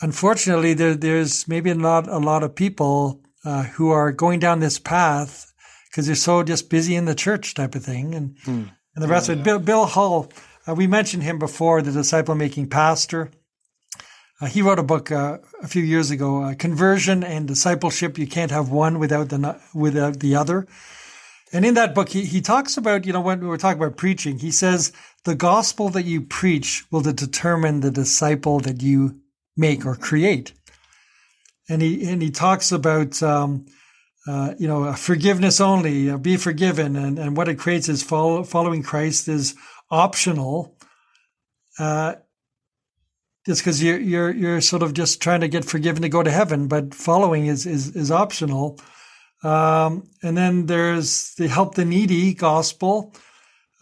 unfortunately, 0.00 0.74
there, 0.74 0.94
there's 0.94 1.46
maybe 1.46 1.72
not 1.74 2.08
a 2.08 2.18
lot 2.18 2.42
of 2.42 2.54
people 2.54 3.20
uh, 3.44 3.64
who 3.64 3.90
are 3.90 4.12
going 4.12 4.40
down 4.40 4.60
this 4.60 4.78
path 4.78 5.52
because 5.90 6.06
they're 6.06 6.16
so 6.16 6.42
just 6.42 6.70
busy 6.70 6.96
in 6.96 7.04
the 7.04 7.14
church 7.14 7.54
type 7.54 7.74
of 7.74 7.84
thing 7.84 8.14
and 8.14 8.36
hmm. 8.44 8.64
and 8.94 9.04
the 9.04 9.06
rest 9.06 9.28
yeah, 9.28 9.34
of 9.34 9.40
it. 9.40 9.44
Bill, 9.44 9.58
Bill 9.58 9.86
Hull, 9.86 10.28
uh, 10.66 10.74
we 10.74 10.86
mentioned 10.86 11.22
him 11.22 11.38
before, 11.38 11.82
the 11.82 11.92
disciple 11.92 12.34
making 12.34 12.68
pastor. 12.68 13.30
Uh, 14.40 14.46
he 14.46 14.62
wrote 14.62 14.78
a 14.80 14.84
book 14.84 15.12
uh, 15.12 15.38
a 15.62 15.68
few 15.68 15.82
years 15.82 16.10
ago, 16.10 16.42
uh, 16.42 16.54
"Conversion 16.54 17.24
and 17.24 17.48
Discipleship." 17.48 18.18
You 18.18 18.26
can't 18.26 18.50
have 18.50 18.70
one 18.70 18.98
without 18.98 19.28
the 19.30 19.60
without 19.74 20.20
the 20.20 20.36
other. 20.36 20.66
And 21.52 21.64
in 21.64 21.74
that 21.74 21.94
book, 21.94 22.08
he, 22.10 22.24
he 22.24 22.40
talks 22.40 22.76
about, 22.76 23.06
you 23.06 23.12
know, 23.12 23.20
when 23.20 23.40
we 23.40 23.46
were 23.46 23.58
talking 23.58 23.80
about 23.82 23.96
preaching, 23.96 24.40
he 24.40 24.50
says 24.50 24.92
the 25.24 25.36
gospel 25.36 25.88
that 25.90 26.04
you 26.04 26.20
preach 26.20 26.84
will 26.90 27.02
determine 27.02 27.80
the 27.80 27.92
disciple 27.92 28.60
that 28.60 28.82
you 28.82 29.20
make 29.56 29.86
or 29.86 29.96
create. 29.96 30.52
and 31.68 31.82
he 31.82 32.08
and 32.08 32.22
he 32.22 32.30
talks 32.30 32.72
about 32.72 33.22
um, 33.22 33.66
uh, 34.26 34.54
you 34.58 34.68
know 34.68 34.92
forgiveness 34.94 35.60
only, 35.60 36.10
uh, 36.10 36.18
be 36.18 36.36
forgiven, 36.36 36.96
and 36.96 37.18
and 37.18 37.36
what 37.36 37.48
it 37.48 37.58
creates 37.58 37.88
is 37.88 38.02
follow, 38.02 38.44
following 38.44 38.82
Christ 38.82 39.28
is 39.28 39.54
optional. 39.90 40.76
Uh, 41.78 42.14
just 43.46 43.62
because 43.62 43.82
you're 43.82 43.98
you're 43.98 44.30
you're 44.32 44.60
sort 44.60 44.82
of 44.82 44.94
just 44.94 45.20
trying 45.20 45.40
to 45.40 45.48
get 45.48 45.64
forgiven 45.64 46.02
to 46.02 46.08
go 46.08 46.22
to 46.22 46.30
heaven, 46.30 46.68
but 46.68 46.94
following 46.94 47.46
is 47.46 47.66
is 47.66 47.94
is 47.94 48.10
optional. 48.10 48.78
Um, 49.42 50.08
and 50.22 50.36
then 50.36 50.66
there's 50.66 51.34
the 51.34 51.48
help 51.48 51.74
the 51.74 51.84
needy 51.84 52.32
gospel. 52.34 53.14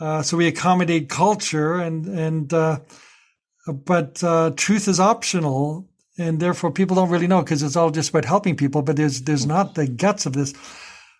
Uh, 0.00 0.20
so 0.22 0.36
we 0.36 0.48
accommodate 0.48 1.08
culture 1.08 1.76
and 1.76 2.06
and 2.06 2.52
uh, 2.52 2.80
but 3.66 4.22
uh, 4.24 4.50
truth 4.56 4.88
is 4.88 4.98
optional, 4.98 5.88
and 6.18 6.40
therefore 6.40 6.72
people 6.72 6.96
don't 6.96 7.10
really 7.10 7.28
know 7.28 7.42
because 7.42 7.62
it's 7.62 7.76
all 7.76 7.90
just 7.90 8.10
about 8.10 8.24
helping 8.24 8.56
people. 8.56 8.82
But 8.82 8.96
there's 8.96 9.22
there's 9.22 9.46
not 9.46 9.76
the 9.76 9.86
guts 9.86 10.26
of 10.26 10.32
this. 10.32 10.54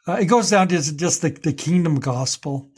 Uh, 0.09 0.15
it 0.15 0.25
goes 0.25 0.51
down 0.51 0.67
to 0.67 0.97
just 0.97 1.23
the, 1.23 1.31
the 1.31 1.53
kingdom 1.53 2.01
gospel. 2.01 2.69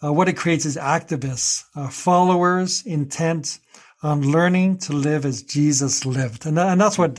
Uh, 0.00 0.12
what 0.12 0.28
it 0.28 0.36
creates 0.36 0.64
is 0.64 0.76
activists, 0.76 1.64
uh, 1.74 1.88
followers, 1.88 2.86
intent 2.86 3.58
on 4.02 4.30
learning 4.30 4.78
to 4.78 4.92
live 4.92 5.24
as 5.24 5.42
Jesus 5.42 6.06
lived, 6.06 6.46
and 6.46 6.58
and 6.58 6.80
that's 6.80 6.98
what 6.98 7.18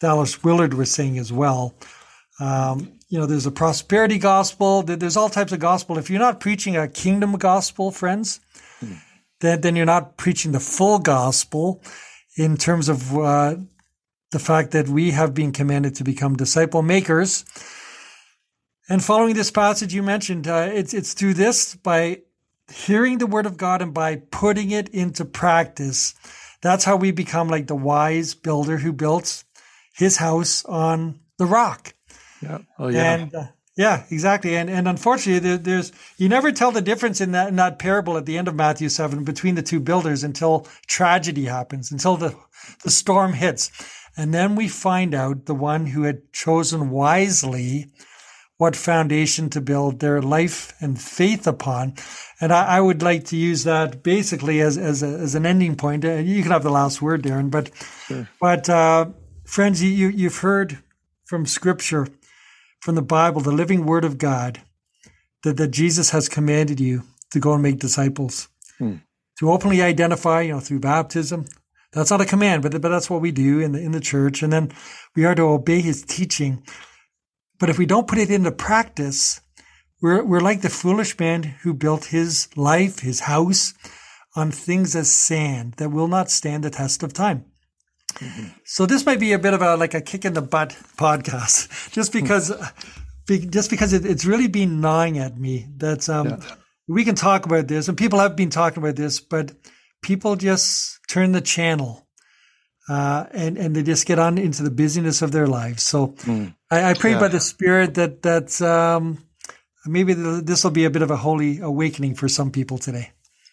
Dallas 0.00 0.42
Willard 0.44 0.74
was 0.74 0.90
saying 0.90 1.18
as 1.18 1.32
well. 1.32 1.74
Um, 2.40 2.98
you 3.08 3.18
know, 3.18 3.26
there's 3.26 3.46
a 3.46 3.50
prosperity 3.50 4.18
gospel. 4.18 4.82
There's 4.82 5.16
all 5.16 5.28
types 5.28 5.52
of 5.52 5.60
gospel. 5.60 5.98
If 5.98 6.10
you're 6.10 6.18
not 6.18 6.40
preaching 6.40 6.76
a 6.76 6.88
kingdom 6.88 7.32
gospel, 7.34 7.90
friends, 7.90 8.40
hmm. 8.80 8.94
then, 9.40 9.60
then 9.60 9.76
you're 9.76 9.86
not 9.86 10.16
preaching 10.16 10.52
the 10.52 10.60
full 10.60 10.98
gospel 10.98 11.80
in 12.36 12.56
terms 12.56 12.88
of 12.88 13.16
uh, 13.16 13.56
the 14.32 14.38
fact 14.38 14.72
that 14.72 14.88
we 14.88 15.12
have 15.12 15.32
been 15.32 15.52
commanded 15.52 15.94
to 15.94 16.04
become 16.04 16.34
disciple 16.34 16.82
makers. 16.82 17.44
And 18.88 19.02
following 19.02 19.34
this 19.34 19.50
passage 19.50 19.94
you 19.94 20.02
mentioned, 20.02 20.48
uh, 20.48 20.68
it's, 20.72 20.92
it's 20.92 21.14
through 21.14 21.34
this 21.34 21.76
by 21.76 22.22
hearing 22.72 23.18
the 23.18 23.26
word 23.26 23.46
of 23.46 23.56
God 23.56 23.82
and 23.82 23.92
by 23.92 24.16
putting 24.30 24.70
it 24.70 24.88
into 24.88 25.24
practice. 25.24 26.14
That's 26.62 26.84
how 26.84 26.96
we 26.96 27.10
become 27.10 27.48
like 27.48 27.66
the 27.66 27.76
wise 27.76 28.34
builder 28.34 28.78
who 28.78 28.92
built 28.92 29.44
his 29.94 30.16
house 30.16 30.64
on 30.64 31.20
the 31.38 31.46
rock. 31.46 31.94
Yeah. 32.40 32.58
Oh, 32.78 32.88
yeah. 32.88 33.14
And 33.14 33.34
uh, 33.34 33.44
yeah, 33.76 34.04
exactly. 34.10 34.56
And 34.56 34.70
and 34.70 34.86
unfortunately, 34.86 35.40
there, 35.40 35.58
there's 35.58 35.92
you 36.16 36.28
never 36.28 36.52
tell 36.52 36.70
the 36.70 36.80
difference 36.80 37.20
in 37.20 37.32
that 37.32 37.48
in 37.48 37.56
that 37.56 37.78
parable 37.78 38.16
at 38.16 38.24
the 38.24 38.38
end 38.38 38.46
of 38.46 38.54
Matthew 38.54 38.88
seven 38.88 39.24
between 39.24 39.56
the 39.56 39.62
two 39.62 39.80
builders 39.80 40.22
until 40.22 40.66
tragedy 40.86 41.46
happens, 41.46 41.90
until 41.90 42.16
the 42.16 42.36
the 42.84 42.90
storm 42.90 43.32
hits, 43.32 43.72
and 44.16 44.32
then 44.32 44.54
we 44.54 44.68
find 44.68 45.12
out 45.12 45.46
the 45.46 45.54
one 45.54 45.86
who 45.86 46.04
had 46.04 46.32
chosen 46.32 46.90
wisely 46.90 47.86
what 48.56 48.76
foundation 48.76 49.50
to 49.50 49.60
build 49.60 50.00
their 50.00 50.22
life 50.22 50.72
and 50.80 51.00
faith 51.00 51.46
upon. 51.46 51.94
And 52.40 52.52
I, 52.52 52.76
I 52.76 52.80
would 52.80 53.02
like 53.02 53.24
to 53.26 53.36
use 53.36 53.64
that 53.64 54.02
basically 54.02 54.60
as 54.60 54.78
as, 54.78 55.02
a, 55.02 55.06
as 55.06 55.34
an 55.34 55.46
ending 55.46 55.76
point. 55.76 56.04
You 56.04 56.42
can 56.42 56.52
have 56.52 56.62
the 56.62 56.70
last 56.70 57.02
word, 57.02 57.22
Darren. 57.22 57.50
But 57.50 57.70
sure. 58.06 58.28
but 58.40 58.68
uh, 58.68 59.06
friends, 59.44 59.82
you 59.82 60.08
you've 60.08 60.38
heard 60.38 60.78
from 61.24 61.46
Scripture 61.46 62.08
from 62.84 62.96
the 62.96 63.02
Bible, 63.02 63.40
the 63.40 63.50
living 63.50 63.86
word 63.86 64.04
of 64.04 64.18
God, 64.18 64.60
that, 65.42 65.56
that 65.56 65.68
Jesus 65.68 66.10
has 66.10 66.28
commanded 66.28 66.78
you 66.78 67.02
to 67.30 67.40
go 67.40 67.54
and 67.54 67.62
make 67.62 67.78
disciples, 67.78 68.48
hmm. 68.78 68.96
to 69.38 69.50
openly 69.50 69.80
identify, 69.80 70.42
you 70.42 70.52
know, 70.52 70.60
through 70.60 70.80
baptism. 70.80 71.46
That's 71.92 72.10
not 72.10 72.20
a 72.20 72.26
command, 72.26 72.62
but, 72.62 72.72
but 72.82 72.90
that's 72.90 73.08
what 73.08 73.22
we 73.22 73.32
do 73.32 73.60
in 73.60 73.72
the, 73.72 73.80
in 73.80 73.92
the 73.92 74.00
church. 74.00 74.42
And 74.42 74.52
then 74.52 74.70
we 75.16 75.24
are 75.24 75.34
to 75.34 75.44
obey 75.44 75.80
his 75.80 76.02
teaching. 76.02 76.62
But 77.58 77.70
if 77.70 77.78
we 77.78 77.86
don't 77.86 78.08
put 78.08 78.18
it 78.18 78.30
into 78.30 78.52
practice, 78.52 79.40
we're, 80.00 80.22
we're 80.24 80.40
like 80.40 80.62
the 80.62 80.70
foolish 80.70 81.18
man 81.18 81.42
who 81.42 81.72
built 81.72 82.06
his 82.06 82.48
life, 82.56 83.00
his 83.00 83.20
house 83.20 83.74
on 84.36 84.50
things 84.50 84.96
as 84.96 85.10
sand 85.10 85.74
that 85.74 85.90
will 85.90 86.08
not 86.08 86.30
stand 86.30 86.64
the 86.64 86.70
test 86.70 87.02
of 87.02 87.12
time. 87.12 87.44
Mm-hmm. 88.14 88.48
So 88.64 88.86
this 88.86 89.06
might 89.06 89.20
be 89.20 89.32
a 89.32 89.38
bit 89.38 89.54
of 89.54 89.62
a 89.62 89.76
like 89.76 89.94
a 89.94 90.00
kick 90.00 90.24
in 90.24 90.34
the 90.34 90.42
butt 90.42 90.70
podcast, 90.96 91.90
just 91.92 92.12
hmm. 92.12 92.20
because, 92.20 92.50
uh, 92.50 92.68
just 93.26 93.70
because 93.70 93.92
it, 93.92 94.04
it's 94.06 94.24
really 94.24 94.48
been 94.48 94.80
gnawing 94.80 95.18
at 95.18 95.38
me. 95.38 95.66
That 95.78 96.08
um, 96.08 96.28
yeah. 96.28 96.40
we 96.86 97.04
can 97.04 97.14
talk 97.14 97.46
about 97.46 97.66
this, 97.66 97.88
and 97.88 97.98
people 97.98 98.18
have 98.18 98.36
been 98.36 98.50
talking 98.50 98.82
about 98.82 98.96
this, 98.96 99.20
but 99.20 99.52
people 100.02 100.36
just 100.36 101.00
turn 101.08 101.32
the 101.32 101.40
channel, 101.40 102.03
uh, 102.88 103.24
and 103.32 103.56
and 103.56 103.74
they 103.74 103.82
just 103.82 104.06
get 104.06 104.18
on 104.18 104.38
into 104.38 104.62
the 104.62 104.70
busyness 104.70 105.22
of 105.22 105.32
their 105.32 105.46
lives. 105.46 105.82
So 105.82 106.08
mm. 106.08 106.54
I, 106.70 106.90
I, 106.90 106.94
pray 106.94 107.12
yeah. 107.12 107.20
by 107.20 107.28
the 107.28 107.40
Spirit 107.40 107.94
that 107.94 108.22
that 108.22 108.60
um, 108.62 109.24
maybe 109.86 110.12
this 110.12 110.64
will 110.64 110.70
be 110.70 110.84
a 110.84 110.90
bit 110.90 111.02
of 111.02 111.10
a 111.10 111.16
holy 111.16 111.60
awakening 111.60 112.14
for 112.14 112.28
some 112.28 112.50
people 112.50 112.78
today. 112.78 113.10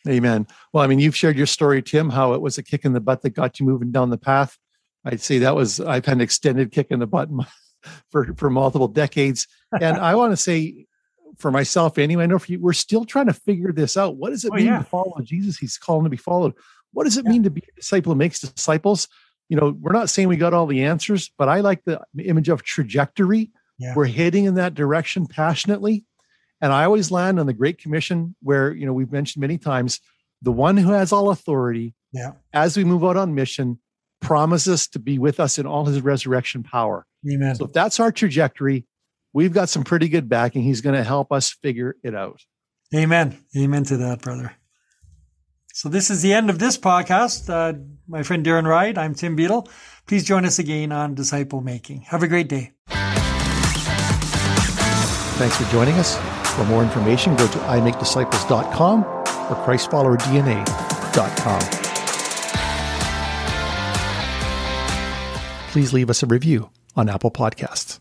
Amen. 0.08 0.48
Well, 0.74 0.84
I 0.84 0.88
mean, 0.88 1.00
you've 1.00 1.16
shared 1.16 1.38
your 1.38 1.46
story, 1.46 1.82
Tim, 1.82 2.10
how 2.10 2.34
it 2.34 2.42
was 2.42 2.58
a 2.58 2.64
kick 2.64 2.86
in 2.86 2.94
the 2.94 3.00
butt 3.00 3.22
that 3.22 3.32
got 3.32 3.60
you 3.60 3.66
moving 3.66 3.92
down 3.92 4.10
the 4.10 4.18
path. 4.18 4.58
I'd 5.06 5.22
say 5.22 5.40
that 5.40 5.56
was 5.56 5.80
I've 5.80 6.06
had 6.06 6.18
an 6.18 6.22
extended 6.22 6.72
kick 6.72 6.88
in 6.90 7.00
the 7.00 7.08
butt 7.08 7.30
for 8.12 8.34
for 8.36 8.50
multiple 8.50 8.88
decades, 8.88 9.48
and 9.80 9.98
I 9.98 10.16
want 10.16 10.34
to 10.34 10.38
say 10.38 10.88
for 11.38 11.52
myself 11.52 11.98
anyway. 11.98 12.24
I 12.24 12.28
know 12.28 12.40
for 12.40 12.52
you, 12.52 12.60
we're 12.60 12.74
still 12.74 13.06
trying 13.06 13.28
to 13.28 13.34
figure 13.34 13.72
this 13.72 13.98
out. 13.98 14.18
What 14.18 14.32
does 14.32 14.46
it 14.46 14.52
oh, 14.52 14.56
mean 14.56 14.68
yeah. 14.68 14.80
to 14.80 14.84
follow 14.84 15.18
Jesus? 15.24 15.58
He's 15.58 15.78
calling 15.78 16.04
to 16.04 16.10
be 16.10 16.18
followed. 16.18 16.54
What 16.94 17.06
does 17.06 17.18
it 17.18 17.26
yeah. 17.26 17.32
mean 17.32 17.44
to 17.44 17.50
be 17.50 17.62
a 17.62 17.76
disciple 17.80 18.14
who 18.14 18.18
makes 18.18 18.40
disciples? 18.40 19.08
You 19.50 19.58
know, 19.58 19.76
we're 19.80 19.92
not 19.92 20.10
saying 20.10 20.28
we 20.28 20.38
got 20.38 20.54
all 20.54 20.66
the 20.66 20.84
answers, 20.84 21.32
but 21.38 21.50
I 21.50 21.60
like 21.62 21.84
the 21.84 22.02
image 22.24 22.50
of 22.50 22.64
trajectory. 22.64 23.52
Yeah. 23.78 23.94
We're 23.96 24.08
heading 24.08 24.46
in 24.46 24.56
that 24.56 24.76
direction 24.76 25.26
passionately. 25.26 26.06
And 26.62 26.72
I 26.72 26.86
always 26.86 27.12
land 27.12 27.40
on 27.40 27.48
the 27.48 27.54
Great 27.54 27.80
Commission, 27.80 28.36
where 28.42 28.72
you 28.72 28.86
know 28.86 28.94
we've 28.94 29.12
mentioned 29.12 29.42
many 29.42 29.58
times, 29.58 30.00
the 30.42 30.52
one 30.52 30.78
who 30.78 30.92
has 30.92 31.12
all 31.12 31.32
authority. 31.32 31.96
Yeah. 32.14 32.34
As 32.54 32.78
we 32.78 32.84
move 32.84 33.04
out 33.04 33.18
on 33.18 33.34
mission, 33.34 33.80
promises 34.22 34.88
to 34.90 35.00
be 35.00 35.18
with 35.18 35.40
us 35.40 35.58
in 35.58 35.66
all 35.66 35.86
his 35.86 36.02
resurrection 36.02 36.64
power. 36.64 37.06
Amen. 37.30 37.56
So 37.56 37.66
if 37.66 37.74
that's 37.74 38.00
our 38.00 38.12
trajectory, 38.12 38.86
we've 39.34 39.54
got 39.54 39.70
some 39.70 39.84
pretty 39.84 40.08
good 40.08 40.30
backing. 40.30 40.64
He's 40.64 40.82
going 40.82 40.96
to 40.96 41.04
help 41.04 41.32
us 41.32 41.52
figure 41.52 41.96
it 42.04 42.16
out. 42.16 42.42
Amen. 42.96 43.38
Amen 43.58 43.84
to 43.86 43.98
that, 43.98 44.22
brother. 44.22 44.54
So 45.74 45.90
this 45.90 46.10
is 46.10 46.22
the 46.22 46.34
end 46.34 46.50
of 46.50 46.60
this 46.60 46.78
podcast. 46.78 47.50
Uh, 47.50 47.74
my 48.08 48.24
friend 48.24 48.46
Darren 48.46 48.66
Wright, 48.66 48.98
I'm 48.98 49.16
Tim 49.16 49.36
Beadle. 49.36 49.68
Please 50.06 50.26
join 50.26 50.46
us 50.46 50.60
again 50.60 50.92
on 50.92 51.16
Disciple 51.16 51.62
Making. 51.62 52.02
Have 52.02 52.24
a 52.24 52.28
great 52.28 52.50
day. 52.50 52.74
Thanks 55.38 55.58
for 55.58 55.64
joining 55.72 55.96
us. 55.96 56.18
For 56.56 56.66
more 56.66 56.84
information, 56.84 57.36
go 57.36 57.48
to 57.48 57.58
imakedisciples.com 57.60 59.04
or 59.06 59.56
ChristFollowerDNA.com. 59.66 61.62
Please 65.72 65.94
leave 65.94 66.10
us 66.10 66.22
a 66.22 66.26
review 66.26 66.70
on 66.98 67.08
Apple 67.08 67.32
Podcasts. 67.32 68.01